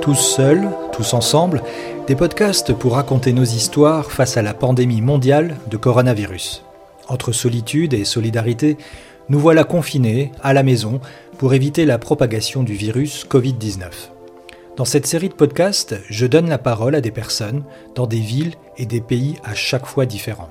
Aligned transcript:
Tous 0.00 0.14
seuls, 0.14 0.70
tous 0.92 1.12
ensemble, 1.12 1.62
des 2.06 2.16
podcasts 2.16 2.72
pour 2.72 2.94
raconter 2.94 3.34
nos 3.34 3.44
histoires 3.44 4.10
face 4.10 4.38
à 4.38 4.42
la 4.42 4.54
pandémie 4.54 5.02
mondiale 5.02 5.56
de 5.70 5.76
coronavirus. 5.76 6.64
Entre 7.08 7.32
solitude 7.32 7.92
et 7.92 8.06
solidarité, 8.06 8.78
nous 9.28 9.38
voilà 9.38 9.64
confinés 9.64 10.32
à 10.42 10.54
la 10.54 10.62
maison 10.62 11.00
pour 11.36 11.52
éviter 11.52 11.84
la 11.84 11.98
propagation 11.98 12.62
du 12.62 12.72
virus 12.72 13.26
Covid-19. 13.28 13.90
Dans 14.76 14.86
cette 14.86 15.06
série 15.06 15.28
de 15.28 15.34
podcasts, 15.34 15.96
je 16.08 16.26
donne 16.26 16.48
la 16.48 16.58
parole 16.58 16.94
à 16.94 17.02
des 17.02 17.10
personnes 17.10 17.62
dans 17.94 18.06
des 18.06 18.20
villes 18.20 18.54
et 18.78 18.86
des 18.86 19.02
pays 19.02 19.36
à 19.44 19.54
chaque 19.54 19.86
fois 19.86 20.06
différents. 20.06 20.50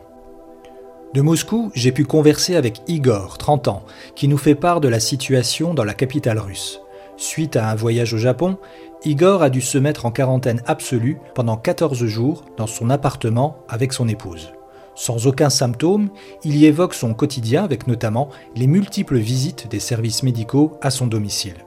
De 1.16 1.22
Moscou, 1.22 1.72
j'ai 1.73 1.91
pu 1.91 2.05
converser 2.05 2.55
avec 2.55 2.81
Igor, 2.88 3.40
30 3.40 3.68
ans, 3.68 3.84
qui 4.16 4.27
nous 4.27 4.38
fait 4.38 4.54
part 4.54 4.80
de 4.80 4.88
la 4.88 5.00
situation 5.00 5.73
dans 5.73 5.84
la 5.84 5.95
capitale 5.95 6.38
russe. 6.38 6.81
Suite 7.18 7.58
à 7.58 7.70
un 7.70 7.76
voyage 7.76 8.13
au 8.13 8.18
Japon, 8.18 8.58
Igor 9.05 9.44
a 9.44 9.49
dû 9.49 9.62
se 9.62 9.77
mettre 9.77 10.05
en 10.05 10.12
quarantaine 10.12 10.62
absolue 10.66 11.20
pendant 11.34 11.55
14 11.55 12.03
jours 12.05 12.44
dans 12.57 12.67
son 12.67 12.90
appartement 12.90 13.63
avec 13.70 13.94
son 13.94 14.09
épouse. 14.09 14.52
Sans 14.94 15.26
aucun 15.26 15.49
symptôme, 15.49 16.09
il 16.44 16.57
y 16.57 16.66
évoque 16.66 16.94
son 16.94 17.13
quotidien 17.13 17.63
avec 17.63 17.88
notamment 17.88 18.30
les 18.57 18.67
multiples 18.67 19.17
visites 19.17 19.70
des 19.70 19.80
services 19.80 20.23
médicaux 20.23 20.77
à 20.81 20.90
son 20.90 21.07
domicile. 21.07 21.66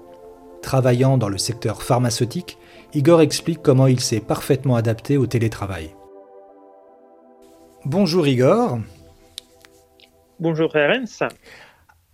Travaillant 0.61 1.17
dans 1.17 1.31
le 1.31 1.39
secteur 1.39 1.83
pharmaceutique, 1.83 2.59
Igor 2.93 3.23
explique 3.23 3.63
comment 3.63 3.87
il 3.87 4.01
s'est 4.01 4.21
parfaitement 4.21 4.77
adapté 4.77 5.17
au 5.17 5.27
télétravail. 5.27 5.95
Bonjour 7.87 8.27
Igor. 8.27 8.79
Bonjour 10.39 10.77
Ernst. 10.77 11.25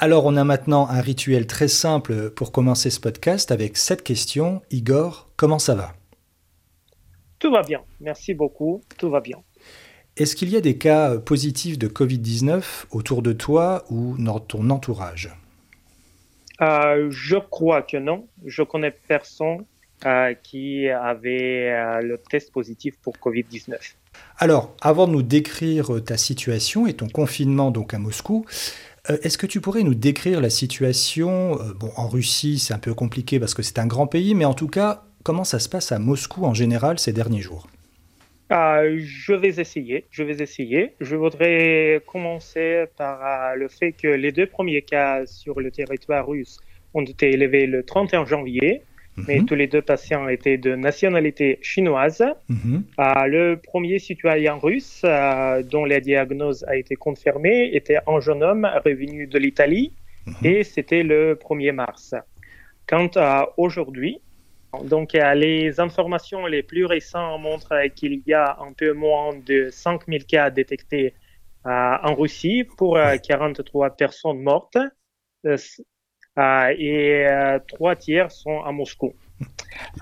Alors 0.01 0.27
on 0.27 0.37
a 0.37 0.45
maintenant 0.45 0.87
un 0.89 1.01
rituel 1.01 1.49
très 1.49 1.67
simple 1.67 2.31
pour 2.31 2.53
commencer 2.53 2.89
ce 2.89 3.01
podcast 3.01 3.51
avec 3.51 3.77
cette 3.77 4.05
question. 4.05 4.63
Igor, 4.71 5.29
comment 5.37 5.59
ça 5.59 5.75
va? 5.75 5.93
Tout 7.41 7.51
va 7.51 7.63
bien, 7.63 7.81
merci 8.01 8.33
beaucoup, 8.33 8.81
tout 8.97 9.11
va 9.11 9.21
bien. 9.21 9.39
Est-ce 10.17 10.37
qu'il 10.37 10.51
y 10.51 10.57
a 10.57 10.61
des 10.61 10.79
cas 10.79 11.19
positifs 11.19 11.81
de 11.81 11.89
Covid-19 11.89 12.87
autour 12.93 13.23
de 13.23 13.33
toi 13.33 13.85
ou 13.91 14.15
dans 14.19 14.39
ton 14.39 14.71
entourage? 14.71 15.37
Euh, 16.61 17.09
Je 17.11 17.37
crois 17.37 17.83
que 17.83 17.97
non. 17.97 18.29
Je 18.45 18.63
connais 18.63 18.93
personne 18.93 19.65
euh, 20.07 20.33
qui 20.45 20.89
avait 20.89 21.71
euh, 21.73 22.01
le 22.03 22.19
test 22.19 22.53
positif 22.53 22.97
pour 23.03 23.15
Covid-19. 23.15 23.75
Alors, 24.39 24.77
avant 24.81 25.09
de 25.09 25.13
nous 25.13 25.23
décrire 25.23 26.03
ta 26.05 26.17
situation 26.17 26.87
et 26.87 26.95
ton 26.95 27.09
confinement 27.09 27.73
donc 27.73 27.95
à 27.95 27.99
Moscou, 27.99 28.47
est-ce 29.09 29.39
que 29.39 29.47
tu 29.47 29.61
pourrais 29.61 29.83
nous 29.83 29.95
décrire 29.95 30.41
la 30.41 30.51
situation 30.51 31.59
euh, 31.61 31.73
Bon, 31.75 31.91
en 31.97 32.09
Russie, 32.09 32.59
c'est 32.59 32.75
un 32.75 32.79
peu 32.79 32.95
compliqué 32.95 33.41
parce 33.41 33.55
que 33.55 33.63
c'est 33.63 33.79
un 33.79 33.87
grand 33.87 34.07
pays, 34.07 34.35
mais 34.35 34.45
en 34.45 34.55
tout 34.55 34.69
cas, 34.69 35.05
comment 35.23 35.45
ça 35.45 35.59
se 35.59 35.69
passe 35.69 35.93
à 35.93 35.99
Moscou 35.99 36.45
en 36.45 36.55
général 36.55 36.99
ces 36.99 37.13
derniers 37.13 37.41
jours? 37.41 37.69
Euh, 38.51 38.99
je 39.03 39.33
vais 39.35 39.61
essayer, 39.61 40.07
je 40.11 40.23
vais 40.23 40.43
essayer. 40.43 40.95
Je 41.01 41.17
voudrais 41.17 42.03
commencer 42.07 42.85
par 42.97 43.57
le 43.57 43.69
fait 43.69 43.93
que 43.93 44.09
les 44.09 44.33
deux 44.33 44.47
premiers 44.47 44.83
cas 44.83 45.27
sur 45.27 45.61
le 45.61 45.71
territoire 45.71 46.27
russe 46.27 46.59
ont 46.95 47.05
été 47.05 47.31
élevés 47.31 47.67
le 47.67 47.83
31 47.83 48.25
janvier 48.25 48.83
mais 49.27 49.41
mhm. 49.41 49.47
tous 49.47 49.55
les 49.55 49.67
deux 49.67 49.83
patients 49.83 50.29
étaient 50.29 50.59
de 50.59 50.75
nationalité 50.75 51.59
chinoise. 51.63 52.25
Mhm. 52.49 52.85
Euh, 52.99 53.27
le 53.27 53.57
premier 53.57 53.99
citoyen 53.99 54.55
russe 54.55 55.03
euh, 55.05 55.63
dont 55.63 55.85
la 55.85 56.01
diagnose 56.01 56.65
a 56.65 56.77
été 56.77 56.95
confirmée 56.97 57.71
était 57.75 57.99
un 58.07 58.21
jeune 58.21 58.43
homme 58.43 58.69
revenu 58.85 59.27
de 59.27 59.39
l'Italie 59.39 59.93
mhm. 60.27 60.35
et 60.45 60.65
c'était 60.65 61.03
le 61.03 61.35
1er 61.35 61.73
mars. 61.73 62.15
Quant 62.87 63.11
à 63.17 63.49
aujourd'hui, 63.57 64.21
donc 64.85 65.13
les 65.13 65.81
informations 65.81 66.47
les 66.47 66.63
plus 66.63 66.85
récentes 66.85 67.41
montrent 67.41 67.89
qu'il 67.95 68.23
y 68.27 68.35
a 68.35 68.59
un 68.61 68.73
peu 68.73 68.93
moins 68.93 69.35
de 69.47 69.69
5000 69.71 70.25
cas 70.27 70.51
détectés 70.51 71.15
euh, 71.67 71.97
en 72.03 72.15
Russie 72.15 72.65
pour 72.77 72.99
43 72.99 73.91
personnes 73.97 74.41
mortes. 74.41 74.79
Euh, 76.39 76.75
et 76.79 77.27
euh, 77.27 77.59
trois 77.67 77.97
tiers 77.97 78.31
sont 78.31 78.63
à 78.63 78.73
Moscou. 78.73 79.13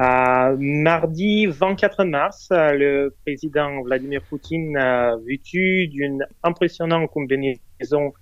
Euh, 0.00 0.56
mardi 0.58 1.46
24 1.46 2.04
mars, 2.04 2.48
le 2.50 3.14
président 3.24 3.82
Vladimir 3.82 4.22
Poutine, 4.22 4.78
vêtu 5.26 5.88
d'une 5.88 6.24
impressionnante 6.42 7.10
combinaison 7.10 8.12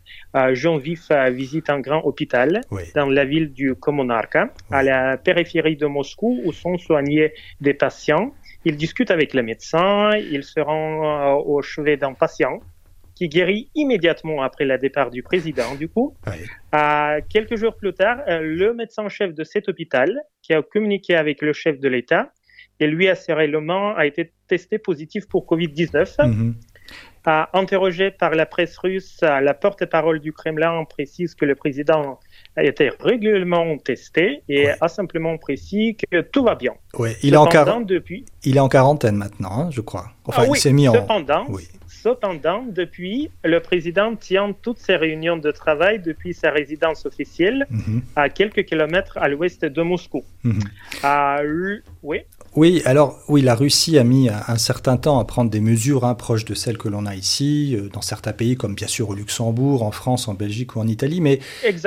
jaune 0.53 0.80
vif, 0.80 1.10
visite 1.30 1.70
un 1.70 1.78
grand 1.78 2.03
hôpital 2.04 2.60
dans 2.97 3.06
la 3.06 3.24
ville 3.24 3.53
du 3.53 3.76
Kommunarka, 3.76 4.48
à 4.72 4.82
la 4.82 5.16
périphérie 5.16 5.76
de 5.76 5.86
Moscou, 5.86 6.41
où 6.44 6.53
sont 6.53 6.76
soignés 6.76 7.32
des 7.60 7.74
patients. 7.74 8.32
Il 8.64 8.76
discute 8.76 9.12
avec 9.12 9.32
le 9.32 9.42
médecin, 9.42 10.10
il 10.16 10.42
se 10.42 10.58
rend 10.58 11.36
au 11.36 11.62
chevet 11.62 11.97
d'un 11.97 12.14
patient 12.14 12.60
qui 13.14 13.28
guérit 13.28 13.70
immédiatement 13.75 14.42
après 14.42 14.64
le 14.64 14.76
départ 14.78 15.10
du 15.10 15.22
président, 15.22 15.75
du 15.75 15.88
coup. 15.88 16.16
Quelques 17.28 17.56
jours 17.56 17.76
plus 17.76 17.92
tard, 17.92 18.20
euh, 18.28 18.41
le 18.41 18.75
médecin-chef 18.75 19.34
de 19.34 19.44
cet 19.44 19.69
hôpital, 19.69 20.20
qui 20.42 20.52
a 20.52 20.62
communiqué 20.62 21.14
avec 21.14 21.41
le 21.42 21.53
chef 21.53 21.78
de 21.78 21.88
l'État, 21.88 22.32
et 22.80 22.86
lui 22.86 23.08
a 23.08 23.14
serré 23.14 23.47
le 23.47 23.60
main, 23.60 23.94
a 23.97 24.06
été 24.06 24.32
testé 24.48 24.78
positif 24.78 25.28
pour 25.28 25.47
Covid-19. 25.47 26.26
Mhm. 26.26 26.54
Interrogé 27.52 28.10
par 28.10 28.30
la 28.32 28.46
presse 28.46 28.76
russe, 28.78 29.18
la 29.22 29.54
porte-parole 29.54 30.20
du 30.20 30.32
Kremlin 30.32 30.84
précise 30.84 31.34
que 31.34 31.44
le 31.44 31.54
président 31.54 32.20
a 32.56 32.64
été 32.64 32.90
régulièrement 33.00 33.76
testé 33.78 34.42
et 34.48 34.68
a 34.80 34.88
simplement 34.88 35.36
précisé 35.38 35.96
que 36.10 36.20
tout 36.20 36.44
va 36.44 36.54
bien. 36.54 36.72
Ouais, 36.98 37.16
il, 37.22 37.34
est 37.34 37.36
en 37.36 37.80
depuis... 37.80 38.24
il 38.44 38.56
est 38.56 38.60
en 38.60 38.68
quarantaine 38.68 39.16
maintenant, 39.16 39.66
hein, 39.66 39.70
je 39.70 39.80
crois. 39.80 40.06
Enfin, 40.26 40.42
ah 40.44 40.50
il 40.50 40.56
s'est 40.56 40.72
mis 40.72 40.88
en... 40.88 40.94
Cependant, 40.94 41.46
oui. 41.48 41.68
Cependant, 42.04 42.62
depuis, 42.68 43.30
le 43.44 43.60
président 43.60 44.14
tient 44.14 44.54
toutes 44.60 44.78
ses 44.78 44.96
réunions 44.96 45.38
de 45.38 45.50
travail 45.50 46.00
depuis 46.00 46.34
sa 46.34 46.50
résidence 46.50 47.06
officielle 47.06 47.66
mhm. 47.70 48.02
à 48.14 48.28
quelques 48.28 48.66
kilomètres 48.66 49.16
à 49.16 49.28
l'ouest 49.28 49.64
de 49.64 49.82
Moscou. 49.82 50.22
Mhm. 50.42 50.60
oui. 52.02 52.20
Oui, 52.56 52.82
alors 52.84 53.19
oui, 53.26 53.42
la 53.42 53.56
Russie 53.56 53.98
a 53.98 54.04
mis 54.04 54.28
un 54.28 54.59
certain 54.59 54.97
temps 54.97 55.19
à 55.19 55.25
prendre 55.25 55.50
des 55.50 55.60
mesures 55.60 56.04
hein, 56.04 56.15
proches 56.15 56.44
de 56.44 56.54
celles 56.54 56.78
que 56.78 56.88
l'on 56.88 57.04
a 57.04 57.16
ici, 57.16 57.75
euh, 57.76 57.88
dans 57.92 58.00
certains 58.00 58.32
pays 58.32 58.54
comme 58.54 58.76
bien 58.76 58.87
sûr 58.87 59.09
au 59.09 59.15
Luxembourg, 59.15 59.82
en 59.82 59.91
France, 59.91 60.28
en 60.28 60.34
Belgique 60.34 60.76
ou 60.76 60.81
en 60.81 60.87
Italie, 60.87 61.20
mais 61.20 61.41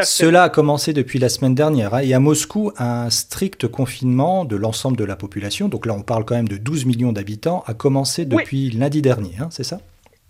cela 0.03 0.43
a 0.43 0.49
commencé 0.49 0.91
depuis 0.91 1.19
la 1.19 1.29
semaine 1.29 1.55
dernière. 1.55 1.93
Hein, 1.93 2.01
et 2.01 2.13
à 2.13 2.19
Moscou, 2.19 2.73
un 2.77 3.09
strict 3.09 3.67
confinement 3.67 4.43
de 4.43 4.57
l'ensemble 4.57 4.97
de 4.97 5.05
la 5.05 5.15
population, 5.15 5.69
donc 5.69 5.85
là 5.85 5.93
on 5.93 6.01
parle 6.01 6.25
quand 6.25 6.35
même 6.35 6.49
de 6.49 6.57
12 6.57 6.85
millions 6.85 7.13
d'habitants, 7.13 7.63
a 7.65 7.73
commencé 7.73 8.25
depuis 8.25 8.69
lundi 8.71 9.01
dernier, 9.01 9.35
hein, 9.39 9.47
c'est 9.51 9.63
ça? 9.63 9.79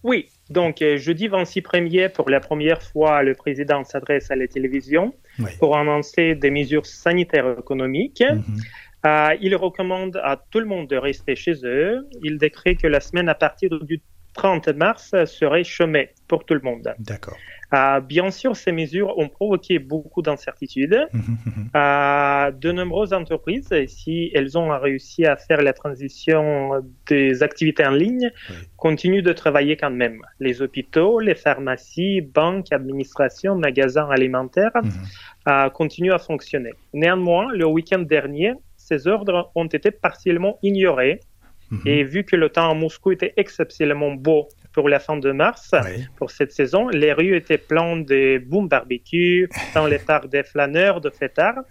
Oui, 0.04 0.28
donc 0.52 0.84
euh, 0.84 0.98
jeudi 0.98 1.28
26 1.28 1.62
premier, 1.64 2.10
pour 2.10 2.30
la 2.30 2.40
première 2.40 2.84
fois, 2.84 3.24
le 3.24 3.34
président 3.34 3.84
s'adresse 3.84 4.30
à 4.30 4.36
la 4.36 4.48
télévision 4.48 5.14
pour 5.60 5.78
annoncer 5.78 6.36
des 6.36 6.50
mesures 6.50 6.86
sanitaires 6.86 7.58
économiques. 7.60 8.24
Mhm. 8.24 8.44
Euh, 9.08 9.36
il 9.42 9.56
recommande 9.56 10.20
à 10.24 10.38
tout 10.52 10.60
le 10.60 10.66
monde 10.66 10.88
de 10.88 10.98
rester 10.98 11.36
chez 11.36 11.54
eux. 11.64 12.08
Il 12.24 12.38
décrit 12.38 12.76
que 12.76 12.88
la 12.88 13.00
semaine 13.00 13.30
à 13.30 13.36
partir 13.36 13.70
du 13.82 14.02
30 14.34 14.70
mars 14.70 15.16
serait 15.26 15.64
chômée 15.64 16.10
pour 16.28 16.46
tout 16.46 16.54
le 16.54 16.62
monde. 16.62 16.94
D'accord. 17.00 17.38
Euh, 17.74 18.00
bien 18.00 18.32
sûr, 18.32 18.56
ces 18.56 18.72
mesures 18.72 19.18
ont 19.18 19.28
provoqué 19.28 19.78
beaucoup 19.78 20.22
d'incertitudes. 20.22 21.08
Mmh, 21.12 21.20
mmh, 21.20 21.22
mmh. 21.46 21.70
Euh, 21.76 22.52
de 22.52 22.72
nombreuses 22.72 23.14
entreprises, 23.14 23.74
si 23.88 24.32
elles 24.34 24.58
ont 24.58 24.70
réussi 24.80 25.26
à 25.26 25.36
faire 25.36 25.62
la 25.62 25.74
transition 25.74 26.72
des 27.08 27.44
activités 27.44 27.86
en 27.86 27.92
ligne, 27.92 28.32
continuent 28.78 29.24
de 29.24 29.34
travailler 29.34 29.76
quand 29.76 29.92
même. 29.92 30.22
Les 30.40 30.62
hôpitaux, 30.62 31.20
les 31.20 31.36
pharmacies, 31.36 32.22
banques, 32.22 32.72
administrations, 32.72 33.56
magasins 33.56 34.10
alimentaires 34.10 34.72
euh, 35.50 35.70
continuent 35.70 36.14
à 36.14 36.20
fonctionner. 36.20 36.72
Néanmoins, 36.94 37.52
le 37.52 37.66
week-end 37.66 38.00
dernier, 38.00 38.54
ces 38.88 39.08
ordres 39.08 39.52
ont 39.56 39.68
été 39.68 39.92
partiellement 39.92 40.58
ignorés. 40.64 41.20
Et 41.86 42.04
vu 42.04 42.24
que 42.24 42.38
le 42.38 42.48
temps 42.48 42.72
à 42.72 42.74
Moscou 42.74 43.12
était 43.12 43.34
exceptionnellement 43.36 44.14
beau 44.14 44.48
pour 44.72 44.88
la 44.88 45.00
fin 45.00 45.18
de 45.18 45.32
mars, 45.34 45.76
pour 46.16 46.32
cette 46.32 46.54
saison, 46.54 46.88
les 46.88 47.12
rues 47.12 47.36
étaient 47.36 47.58
pleines 47.58 48.06
de 48.06 48.38
boom 48.38 48.70
barbecue, 48.70 49.50
dans 49.76 49.86
les 49.86 50.00
parcs 50.12 50.30
des 50.30 50.44
flâneurs, 50.44 51.02
de 51.02 51.10
fêtards. 51.10 51.66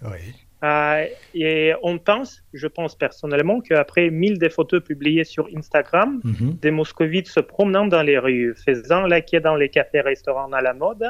Euh, 0.64 1.06
et 1.34 1.72
on 1.82 1.98
pense, 1.98 2.42
je 2.52 2.66
pense 2.66 2.94
personnellement, 2.94 3.60
qu'après 3.60 4.10
mille 4.10 4.38
des 4.38 4.50
photos 4.50 4.82
publiées 4.82 5.24
sur 5.24 5.48
Instagram, 5.56 6.20
mhm. 6.24 6.58
des 6.60 6.70
moscovites 6.70 7.28
se 7.28 7.40
promenant 7.40 7.86
dans 7.86 8.02
les 8.02 8.18
rues, 8.18 8.54
faisant 8.64 9.06
la 9.06 9.20
queue 9.20 9.40
dans 9.40 9.56
les 9.56 9.68
cafés-restaurants 9.68 10.52
à 10.52 10.60
la 10.60 10.74
mode, 10.74 11.04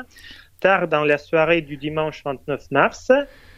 tard 0.60 0.88
dans 0.88 1.04
la 1.04 1.18
soirée 1.18 1.62
du 1.62 1.76
dimanche 1.76 2.22
29 2.24 2.70
mars, 2.70 3.10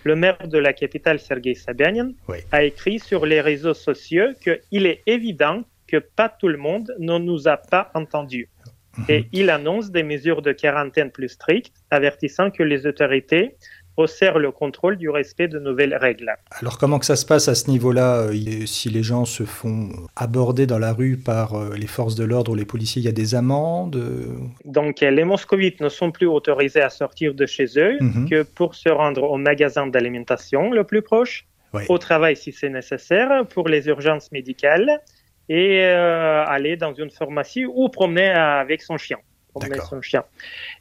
le 0.04 0.16
maire 0.16 0.48
de 0.48 0.58
la 0.58 0.72
capitale, 0.72 1.18
Sergei 1.18 1.54
Sabyanin, 1.54 2.12
a 2.52 2.64
écrit 2.64 2.98
sur 2.98 3.26
les 3.26 3.40
réseaux 3.40 3.74
sociaux 3.74 4.28
qu'il 4.42 4.86
est 4.86 5.02
évident 5.06 5.62
que 5.86 5.96
pas 5.96 6.28
tout 6.28 6.48
le 6.48 6.58
monde 6.58 6.94
ne 6.98 7.18
nous 7.18 7.48
a 7.48 7.56
pas 7.56 7.90
entendus. 7.94 8.48
Mhm. 8.98 9.04
Et 9.08 9.26
il 9.32 9.50
annonce 9.50 9.90
des 9.90 10.02
mesures 10.02 10.42
de 10.42 10.52
quarantaine 10.52 11.10
plus 11.10 11.30
strictes, 11.30 11.76
avertissant 11.90 12.50
que 12.50 12.62
les 12.62 12.86
autorités 12.86 13.56
resserre 13.98 14.38
le 14.38 14.50
contrôle 14.52 14.96
du 14.96 15.10
respect 15.10 15.48
de 15.48 15.58
nouvelles 15.58 15.94
règles. 15.94 16.34
Alors 16.60 16.78
comment 16.78 16.98
que 16.98 17.06
ça 17.06 17.16
se 17.16 17.26
passe 17.26 17.48
à 17.48 17.54
ce 17.54 17.70
niveau-là 17.70 18.28
Si 18.66 18.88
les 18.88 19.02
gens 19.02 19.24
se 19.24 19.42
font 19.42 19.90
aborder 20.16 20.66
dans 20.66 20.78
la 20.78 20.92
rue 20.92 21.16
par 21.16 21.48
les 21.74 21.86
forces 21.86 22.14
de 22.14 22.24
l'ordre 22.24 22.52
ou 22.52 22.54
les 22.54 22.64
policiers, 22.64 23.02
il 23.02 23.04
y 23.04 23.08
a 23.08 23.12
des 23.12 23.34
amendes 23.34 24.00
Donc 24.64 25.00
les 25.00 25.24
moscovites 25.24 25.80
ne 25.80 25.88
sont 25.88 26.10
plus 26.10 26.26
autorisés 26.26 26.80
à 26.80 26.90
sortir 26.90 27.34
de 27.34 27.46
chez 27.46 27.66
eux 27.76 27.98
mhm. 28.00 28.28
que 28.28 28.42
pour 28.42 28.74
se 28.74 28.88
rendre 28.88 29.24
au 29.24 29.36
magasin 29.36 29.86
d'alimentation 29.86 30.70
le 30.70 30.84
plus 30.84 31.02
proche, 31.02 31.46
au 31.88 31.98
travail 31.98 32.36
si 32.36 32.52
c'est 32.52 32.70
nécessaire, 32.70 33.46
pour 33.46 33.68
les 33.68 33.88
urgences 33.88 34.32
médicales 34.32 35.00
et 35.48 35.82
euh, 35.82 36.44
aller 36.44 36.76
dans 36.76 36.92
une 36.92 37.10
pharmacie 37.10 37.64
ou 37.66 37.88
promener 37.88 38.28
avec 38.28 38.82
son 38.82 38.98
chien. 38.98 39.18
Son 39.88 40.02
chien. 40.02 40.24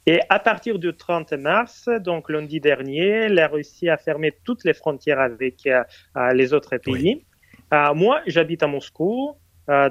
Et 0.06 0.20
à 0.28 0.38
partir 0.38 0.78
du 0.78 0.94
30 0.94 1.32
mars, 1.32 1.88
donc 2.00 2.30
lundi 2.30 2.60
dernier, 2.60 3.28
la 3.28 3.48
Russie 3.48 3.88
a 3.88 3.96
fermé 3.96 4.32
toutes 4.44 4.64
les 4.64 4.74
frontières 4.74 5.20
avec 5.20 5.66
euh, 5.66 5.82
les 6.32 6.52
autres 6.52 6.76
pays. 6.78 7.24
Euh, 7.72 7.94
moi, 7.94 8.20
j'habite 8.26 8.62
à 8.62 8.66
Moscou. 8.66 9.34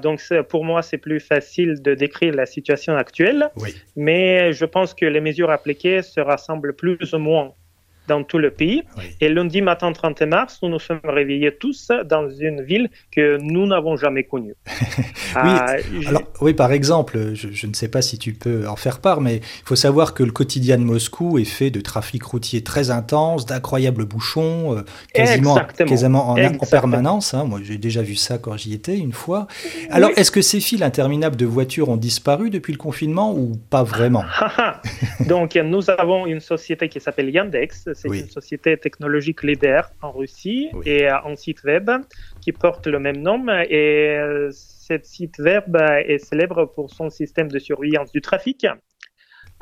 donc 0.02 0.22
pour 0.50 0.66
moi, 0.66 0.82
c'est 0.82 0.98
plus 0.98 1.20
facile 1.20 1.82
de 1.82 1.94
décrire 1.94 2.34
la 2.34 2.46
situation 2.46 2.96
actuelle. 2.96 3.50
Mais 3.96 4.52
je 4.54 4.66
pense 4.66 4.94
que 4.94 5.06
les 5.06 5.22
mesures 5.22 5.52
appliquées 5.52 6.02
se 6.02 6.20
rassemblent 6.20 6.76
plus 6.76 7.14
ou 7.14 7.20
moins 7.20 7.54
dans 8.08 8.24
tout 8.24 8.38
le 8.38 8.52
pays. 8.52 8.84
Et 9.22 9.30
lundi 9.30 9.62
matin 9.62 9.92
30 9.92 10.22
mars, 10.24 10.60
nous 10.64 10.70
nous 10.70 10.80
sommes 10.80 11.00
réveillés 11.04 11.56
tous 11.56 11.92
dans 12.06 12.30
une 12.30 12.62
ville 12.62 12.90
que 13.12 13.38
nous 13.42 13.68
n'avons 13.68 13.98
jamais 13.98 14.24
connue. 14.24 14.56
oui, 14.98 15.04
euh, 15.36 16.08
alors, 16.08 16.24
oui, 16.42 16.54
par 16.54 16.72
exemple, 16.72 17.34
je, 17.34 17.68
ne 17.68 17.74
sais 17.74 17.90
pas 17.90 18.02
si 18.02 18.18
tu 18.18 18.34
peux 18.34 18.68
en 18.68 18.76
faire 18.76 19.00
part, 19.00 19.22
mais 19.22 19.38
il 19.38 19.66
faut 19.66 19.76
savoir 19.76 20.14
que 20.14 20.24
le 20.24 20.32
quotidien 20.32 20.78
de 20.78 20.84
Moscou 20.84 21.38
est 21.38 21.46
fait 21.46 21.70
de 21.70 21.82
trafic 21.82 22.24
routier 22.24 22.64
très 22.64 22.90
intense, 22.90 23.46
d'incroyables 23.46 24.06
bouchons, 24.06 24.78
euh, 24.78 24.82
quasiment, 25.14 25.60
quasiment 25.78 26.30
en, 26.30 26.38
en, 26.38 26.66
permanence. 26.70 27.34
Hein. 27.34 27.46
Moi, 27.46 27.60
j'ai 27.64 27.78
déjà 27.78 28.02
vu 28.02 28.16
ça 28.16 28.38
quand 28.38 28.58
j'y 28.58 28.74
étais 28.74 28.98
une 28.98 29.14
fois. 29.14 29.48
Alors, 29.90 30.12
est-ce 30.16 30.32
que 30.32 30.42
ces 30.42 30.60
files 30.60 30.84
interminables 30.84 31.36
de 31.36 31.46
voitures 31.46 31.90
ont 31.90 31.98
disparu 31.98 32.50
depuis 32.50 32.74
le 32.74 32.78
confinement 32.78 33.34
ou 33.34 33.58
pas 33.70 33.84
vraiment? 33.84 34.24
Donc, 35.28 35.56
nous 35.56 35.90
avons 35.90 36.26
une 36.26 36.40
société 36.40 36.90
qui 36.90 37.00
s'appelle 37.00 37.30
Yandex 37.30 37.90
c'est 37.98 38.10
une 38.10 38.30
société 38.30 38.78
technologique 38.78 39.44
leader 39.44 39.92
en 40.02 40.12
Russie 40.12 40.70
et 40.86 41.08
un 41.08 41.36
site 41.36 41.64
web 41.64 41.90
qui 42.42 42.52
porte 42.52 42.88
le 42.88 43.00
même 43.00 43.22
nom. 43.22 43.48
Et 43.70 44.18
euh, 44.18 44.50
ce 44.52 44.94
site 45.02 45.40
web 45.40 45.76
est 46.06 46.20
célèbre 46.20 46.66
pour 46.66 46.92
son 46.92 47.10
système 47.10 47.50
de 47.50 47.60
surveillance 47.60 48.12
du 48.12 48.22
trafic. 48.22 48.66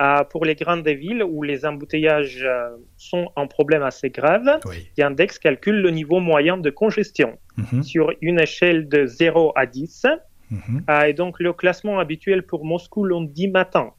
Euh, 0.01 0.25
pour 0.25 0.43
les 0.43 0.55
grandes 0.55 0.85
villes 0.85 1.23
où 1.23 1.41
les 1.41 1.65
embouteillages 1.65 2.43
euh, 2.43 2.67
sont 2.97 3.31
un 3.37 3.47
problème 3.47 3.81
assez 3.81 4.09
grave, 4.09 4.59
Yandex 4.97 5.39
calcule 5.39 5.77
le 5.77 5.89
niveau 5.89 6.19
moyen 6.19 6.57
de 6.57 6.69
congestion 6.69 7.38
mhm. 7.55 7.81
sur 7.81 8.11
une 8.21 8.41
échelle 8.41 8.89
de 8.89 9.05
0 9.05 9.53
à 9.55 9.65
10. 9.65 10.05
Mhm. 10.51 10.83
et 11.07 11.13
donc, 11.13 11.39
le 11.39 11.53
classement 11.53 11.97
habituel 11.97 12.43
pour 12.45 12.65
Moscou 12.65 13.05
lundi 13.05 13.47
matin 13.47 13.93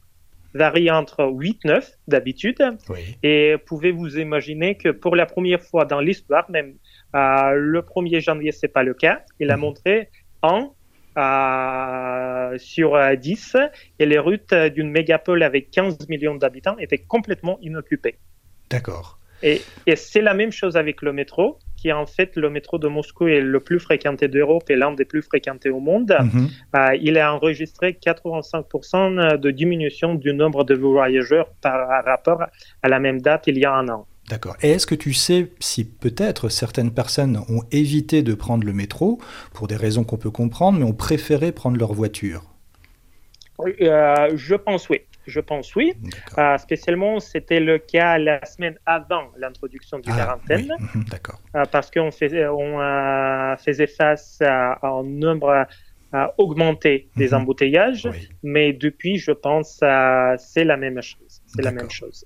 varie 0.57 0.91
entre 0.91 1.23
8-9 1.23 1.93
d'habitude. 2.07 2.61
Et 3.23 3.55
pouvez-vous 3.65 4.17
imaginer 4.17 4.75
que 4.75 4.89
pour 4.89 5.15
la 5.15 5.25
première 5.25 5.61
fois 5.61 5.85
dans 5.85 6.01
l'histoire, 6.01 6.49
même 6.51 6.75
euh, 7.15 7.51
le 7.53 7.81
1er 7.81 8.19
janvier, 8.21 8.51
c'est 8.51 8.67
pas 8.67 8.83
le 8.83 8.93
cas. 8.93 9.21
Il 9.39 9.51
a 9.51 9.55
mhm. 9.55 9.61
montré 9.61 10.09
1 10.43 10.69
euh, 11.17 12.57
sur 12.57 13.17
10 13.17 13.55
et 13.99 14.05
les 14.05 14.19
routes 14.19 14.53
d'une 14.53 14.91
mégapole 14.91 15.43
avec 15.43 15.71
15 15.71 16.09
millions 16.09 16.35
d'habitants 16.35 16.77
étaient 16.77 16.97
complètement 16.97 17.57
inoccupées. 17.61 18.17
D'accord. 18.69 19.19
Et, 19.43 19.61
et 19.85 19.95
c'est 19.95 20.21
la 20.21 20.33
même 20.33 20.51
chose 20.51 20.75
avec 20.77 21.01
le 21.01 21.13
métro 21.13 21.59
qui 21.77 21.91
en 21.93 22.05
fait 22.05 22.35
le 22.35 22.49
métro 22.49 22.77
de 22.77 22.87
Moscou 22.87 23.27
est 23.27 23.39
le 23.39 23.59
plus 23.59 23.79
fréquenté 23.79 24.27
d'Europe 24.27 24.69
et 24.69 24.75
l'un 24.75 24.91
des 24.93 25.05
plus 25.05 25.21
fréquentés 25.21 25.69
au 25.69 25.79
monde. 25.79 26.15
Mhm. 26.19 26.49
Euh, 26.75 26.97
il 27.01 27.17
a 27.17 27.33
enregistré 27.33 27.93
85% 27.93 29.37
de 29.37 29.51
diminution 29.51 30.15
du 30.15 30.33
nombre 30.33 30.63
de 30.63 30.75
voyageurs 30.75 31.49
par 31.61 31.87
rapport 32.03 32.43
à 32.83 32.89
la 32.89 32.99
même 32.99 33.21
date 33.21 33.43
il 33.47 33.57
y 33.57 33.65
a 33.65 33.73
un 33.73 33.87
an. 33.87 34.05
D'accord. 34.29 34.57
Et 34.61 34.71
est-ce 34.71 34.85
que 34.85 34.95
tu 34.95 35.13
sais 35.13 35.51
si 35.59 35.85
peut-être 35.85 36.49
certaines 36.49 36.91
personnes 36.91 37.37
ont 37.47 37.63
évité 37.71 38.23
de 38.23 38.33
prendre 38.33 38.65
le 38.65 38.73
métro 38.73 39.19
pour 39.53 39.67
des 39.67 39.77
raisons 39.77 40.03
qu'on 40.03 40.17
peut 40.17 40.31
comprendre, 40.31 40.79
mais 40.79 40.83
ont 40.83 40.93
préféré 40.93 41.53
prendre 41.53 41.77
leur 41.77 41.93
voiture? 41.93 42.43
Euh, 43.61 44.29
Je 44.35 44.55
pense 44.55 44.89
oui. 44.89 44.99
Je 45.27 45.39
pense 45.41 45.75
oui. 45.75 45.93
Euh, 46.37 46.57
spécialement, 46.57 47.19
c'était 47.19 47.59
le 47.59 47.77
cas 47.77 48.17
la 48.17 48.43
semaine 48.45 48.77
avant 48.85 49.27
l'introduction 49.37 49.99
du 49.99 50.09
ah, 50.13 50.17
quarantaine. 50.17 50.73
Mhm, 50.79 51.03
d'accord. 51.11 51.39
Euh, 51.55 51.65
parce 51.71 51.91
qu'on 51.91 52.11
faisait, 52.11 52.47
on, 52.47 52.79
euh, 52.79 53.55
faisait 53.57 53.87
face 53.87 54.41
à, 54.41 54.79
un 54.81 55.03
nombre 55.03 55.67
augmenté 56.37 57.09
des 57.17 57.29
mhm. 57.29 57.41
embouteillages. 57.41 58.09
Mais 58.41 58.71
depuis, 58.71 59.17
je 59.17 59.31
pense, 59.31 59.83
c'est 60.37 60.63
la 60.63 60.77
même 60.77 61.01
chose 61.01 61.26
c'est 61.47 61.61
la 61.61 61.71
même 61.71 61.89
chose. 61.89 62.25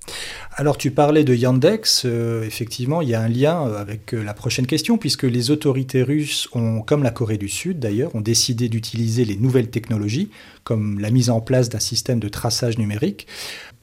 Alors 0.55 0.77
tu 0.77 0.91
parlais 0.91 1.23
de 1.23 1.33
Yandex, 1.33 2.03
euh, 2.05 2.43
effectivement 2.43 3.01
il 3.01 3.09
y 3.09 3.13
a 3.13 3.21
un 3.21 3.27
lien 3.27 3.67
euh, 3.67 3.79
avec 3.79 4.13
euh, 4.13 4.23
la 4.23 4.33
prochaine 4.33 4.65
question 4.65 4.97
puisque 4.97 5.23
les 5.23 5.51
autorités 5.51 6.03
russes 6.03 6.49
ont, 6.53 6.81
comme 6.81 7.03
la 7.03 7.11
Corée 7.11 7.37
du 7.37 7.49
Sud 7.49 7.79
d'ailleurs, 7.79 8.15
ont 8.15 8.21
décidé 8.21 8.67
d'utiliser 8.67 9.25
les 9.25 9.35
nouvelles 9.35 9.69
technologies 9.69 10.29
comme 10.63 10.99
la 10.99 11.11
mise 11.11 11.29
en 11.29 11.39
place 11.39 11.69
d'un 11.69 11.79
système 11.79 12.19
de 12.19 12.29
traçage 12.29 12.77
numérique 12.77 13.27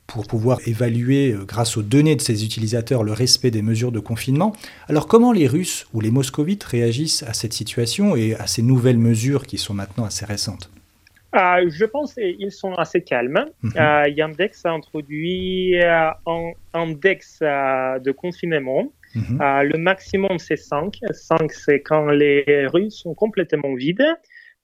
pour 0.06 0.26
pouvoir 0.26 0.58
évaluer 0.67 1.37
grâce 1.46 1.76
aux 1.76 1.82
données 1.82 2.17
de 2.17 2.23
ces 2.23 2.43
utilisateurs 2.44 3.05
le 3.05 3.12
respect 3.12 3.50
des 3.50 3.61
mesures 3.61 3.93
de 3.93 4.00
confinement. 4.00 4.55
Alors 4.88 5.06
comment 5.06 5.32
les 5.32 5.46
Russes 5.46 5.87
ou 5.93 6.00
les 6.00 6.11
Moscovites 6.11 6.64
réagissent 6.64 7.23
à 7.25 7.34
cette 7.34 7.52
situation 7.52 8.17
et 8.17 8.34
à 8.34 8.46
ces 8.46 8.62
nouvelles 8.62 8.99
mesures 8.99 9.46
qui 9.46 9.58
sont 9.58 9.75
maintenant 9.75 10.06
assez 10.06 10.25
récentes? 10.25 10.70
Euh, 11.36 11.69
je 11.69 11.84
pense 11.84 12.14
qu'ils 12.14 12.52
sont 12.52 12.72
assez 12.75 13.02
calmes. 13.02 13.46
Mhm. 13.62 13.72
Euh, 13.76 14.08
Yandex 14.08 14.64
a 14.64 14.72
introduit 14.72 15.78
euh, 15.80 16.10
un 16.26 16.52
index 16.75 17.40
de 17.40 18.10
confinement. 18.12 18.92
Mhm. 19.14 19.38
le 19.40 19.78
maximum, 19.78 20.38
c'est 20.38 20.56
5. 20.56 20.98
5, 21.10 21.50
c'est 21.52 21.80
quand 21.80 22.10
les 22.10 22.66
rues 22.72 22.90
sont 22.90 23.14
complètement 23.14 23.75
vides. 23.75 24.04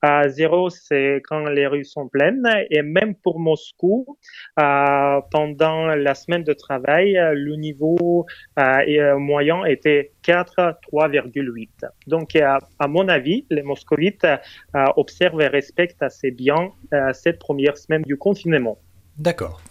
À 0.07 0.29
zéro, 0.29 0.69
c'est 0.69 1.23
quand 1.27 1.49
les 1.49 1.67
rues 1.67 1.87
sont 1.87 2.09
pleines. 2.09 2.47
Et 2.71 2.83
même 2.83 3.15
pour 3.15 3.41
Moscou, 3.41 4.19
euh, 4.61 5.21
pendant 5.31 5.87
la 5.87 6.15
semaine 6.15 6.45
de 6.45 6.53
travail, 6.53 7.15
le 7.15 7.57
niveau 7.57 8.27
euh, 8.59 8.63
euh, 8.87 9.19
moyen 9.19 9.65
était 9.65 10.13
4, 10.23 10.77
3,8. 10.93 11.69
Donc, 12.07 12.37
à, 12.37 12.59
mon 12.87 13.09
avis, 13.09 13.47
les 13.49 13.63
moscovites 13.63 14.27
observent 14.75 15.41
et 15.41 15.47
respectent 15.47 16.03
assez 16.03 16.31
bien 16.31 16.73
cette 17.15 17.39
première 17.39 17.79
semaine 17.79 18.03
du 18.03 18.19
confinement. 18.19 18.77
D'accord. 19.17 19.63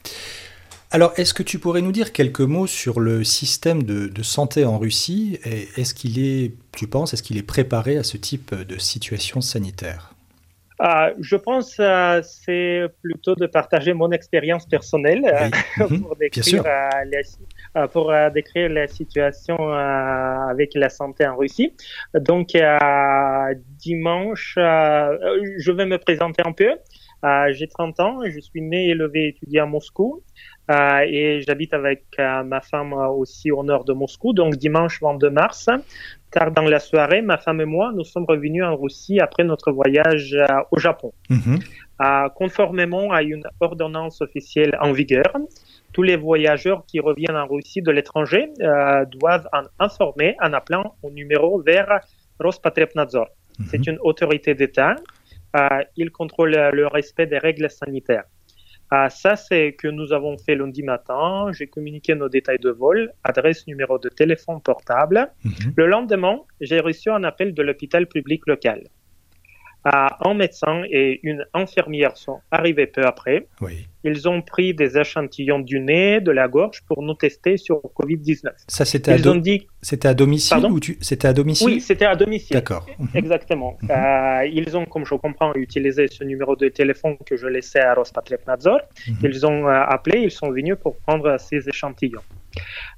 Alors, 0.89 1.13
est-ce 1.17 1.35
que 1.35 1.43
tu 1.43 1.59
pourrais 1.59 1.81
nous 1.81 1.91
dire 1.91 2.11
quelques 2.11 2.41
mots 2.41 2.65
sur 2.65 2.99
le 2.99 3.23
système 3.23 3.83
de, 3.83 4.23
santé 4.23 4.65
en 4.65 4.79
Russie? 4.79 5.37
Est-ce 5.77 5.93
qu'il 5.93 6.17
est, 6.17 6.53
tu 6.75 6.87
penses, 6.87 7.13
est-ce 7.13 7.21
qu'il 7.21 7.37
est 7.37 7.43
préparé 7.43 7.97
à 7.97 8.03
ce 8.03 8.17
type 8.17 8.55
de 8.55 8.79
situation 8.79 9.39
sanitaire? 9.39 10.12
Euh, 10.81 11.13
je 11.19 11.35
pense 11.35 11.75
que 11.75 11.81
euh, 11.83 12.21
c'est 12.23 12.87
plutôt 13.01 13.35
de 13.35 13.45
partager 13.45 13.93
mon 13.93 14.11
expérience 14.11 14.65
personnelle 14.65 15.23
euh, 15.81 15.87
pour, 15.99 16.15
décrire, 16.15 16.63
la, 16.63 17.87
pour 17.87 18.13
décrire 18.33 18.69
la 18.69 18.87
situation 18.87 19.57
avec 19.69 20.71
la 20.75 20.89
santé 20.89 21.25
en 21.27 21.35
Russie. 21.35 21.73
Donc, 22.15 22.57
dimanche, 23.79 24.53
je 24.55 25.71
vais 25.71 25.85
me 25.85 25.97
présenter 25.97 26.43
un 26.45 26.53
peu. 26.53 26.71
J'ai 27.51 27.67
30 27.67 27.99
ans, 27.99 28.19
je 28.25 28.39
suis 28.39 28.61
né, 28.61 28.89
élevé 28.89 29.29
étudié 29.29 29.59
à 29.59 29.65
Moscou. 29.65 30.23
et 30.69 31.41
j'habite 31.47 31.73
avec 31.73 32.03
ma 32.17 32.61
femme 32.61 32.93
aussi 32.93 33.51
au 33.51 33.63
nord 33.63 33.85
de 33.85 33.93
Moscou. 33.93 34.33
Donc 34.33 34.55
dimanche 34.55 35.01
22 35.01 35.29
mars, 35.29 35.69
Tard 36.33 36.51
dans 36.51 36.63
la 36.63 36.79
soirée, 36.79 37.21
ma 37.21 37.37
femme 37.37 37.61
et 37.61 37.65
moi, 37.65 37.91
nous 37.95 38.03
sommes 38.03 38.25
revenus 38.27 38.63
en 38.63 38.75
Russie 38.75 39.19
après 39.19 39.43
notre 39.43 39.71
voyage 39.71 40.33
euh, 40.33 40.47
au 40.71 40.79
Japon. 40.79 41.13
Mhm. 41.29 41.59
Euh, 42.01 42.29
conformément 42.29 43.11
à 43.11 43.21
une 43.21 43.43
ordonnance 43.59 44.19
officielle 44.19 44.75
en 44.81 44.91
vigueur, 44.93 45.31
tous 45.93 46.01
les 46.01 46.15
voyageurs 46.15 46.85
qui 46.87 46.99
reviennent 46.99 47.35
en 47.35 47.45
Russie 47.45 47.83
de 47.83 47.91
l'étranger 47.91 48.49
euh, 48.61 49.05
doivent 49.05 49.47
en 49.53 49.63
informer 49.77 50.35
en 50.41 50.53
appelant 50.53 50.95
au 51.03 51.11
numéro 51.11 51.61
vers 51.61 51.99
Rospotrebnadzor. 52.39 53.27
Mhm. 53.59 53.65
C'est 53.69 53.85
une 53.85 53.99
autorité 54.01 54.55
d'État. 54.55 54.95
il 56.01 56.09
contrôle 56.09 56.53
le 56.79 56.87
respect 56.87 57.27
des 57.27 57.37
règles 57.37 57.69
sanitaires. 57.69 58.27
Ah, 58.95 59.09
ça, 59.09 59.35
c'est 59.35 59.73
que 59.73 59.87
nous 59.87 60.13
avons 60.13 60.37
fait 60.37 60.53
lundi 60.53 60.83
matin. 60.83 61.47
J'ai 61.51 61.65
communiqué 61.65 62.13
nos 62.13 62.29
détails 62.29 62.59
de 62.59 62.69
vol, 62.69 63.11
adresse, 63.23 63.65
numéro 63.65 63.97
de 63.97 64.07
téléphone 64.07 64.61
portable. 64.61 65.31
Mhm. 65.43 65.73
Le 65.75 65.87
lendemain, 65.87 66.41
j'ai 66.61 66.79
reçu 66.79 67.09
un 67.09 67.23
appel 67.23 67.55
de 67.55 67.63
l'hôpital 67.63 68.05
public 68.05 68.45
local. 68.45 68.83
Un 69.85 70.33
médecin 70.33 70.83
et 70.89 71.19
une 71.23 71.45
infirmière 71.53 72.15
sont 72.15 72.39
arrivés 72.51 72.87
peu 72.87 73.03
après. 73.03 73.47
Oui. 73.61 73.87
Ils 74.05 74.27
ont 74.27 74.41
pris 74.41 74.73
des 74.73 74.97
échantillons 74.97 75.59
du 75.59 75.79
nez, 75.79 76.19
de 76.19 76.31
la 76.31 76.47
gorge 76.47 76.81
pour 76.87 77.01
nous 77.01 77.13
tester 77.13 77.55
sur 77.57 77.77
Covid-19. 77.77 78.49
Ça, 78.67 78.83
c'était 78.83 79.11
à, 79.11 79.17
dit, 79.17 79.67
à 80.03 80.13
domicile 80.13 80.49
Pardon 80.49 80.71
ou 80.71 80.79
tu... 80.79 80.97
C'était 80.99 81.27
à 81.27 81.33
domicile? 81.33 81.67
Oui, 81.67 81.81
c'était 81.81 82.05
à 82.05 82.15
domicile. 82.15 82.53
D'accord. 82.53 82.85
Mhm. 82.99 83.07
Exactement. 83.13 83.77
Mhm. 83.81 83.91
Euh, 83.91 84.45
ils 84.51 84.75
ont, 84.75 84.85
comme 84.85 85.05
je 85.05 85.15
comprends, 85.15 85.53
utilisé 85.55 86.07
ce 86.07 86.23
numéro 86.25 86.55
de 86.57 86.67
téléphone 86.67 87.15
que 87.25 87.37
je 87.37 87.47
laissais 87.47 87.79
à 87.79 87.93
Rospatrebnadzor. 87.93 88.81
Mhm. 89.07 89.15
Ils 89.23 89.45
ont 89.45 89.67
euh, 89.67 89.83
appelé, 89.87 90.19
ils 90.19 90.31
sont 90.31 90.51
venus 90.51 90.75
pour 90.81 90.97
prendre 90.97 91.37
ces 91.39 91.67
échantillons. 91.69 92.21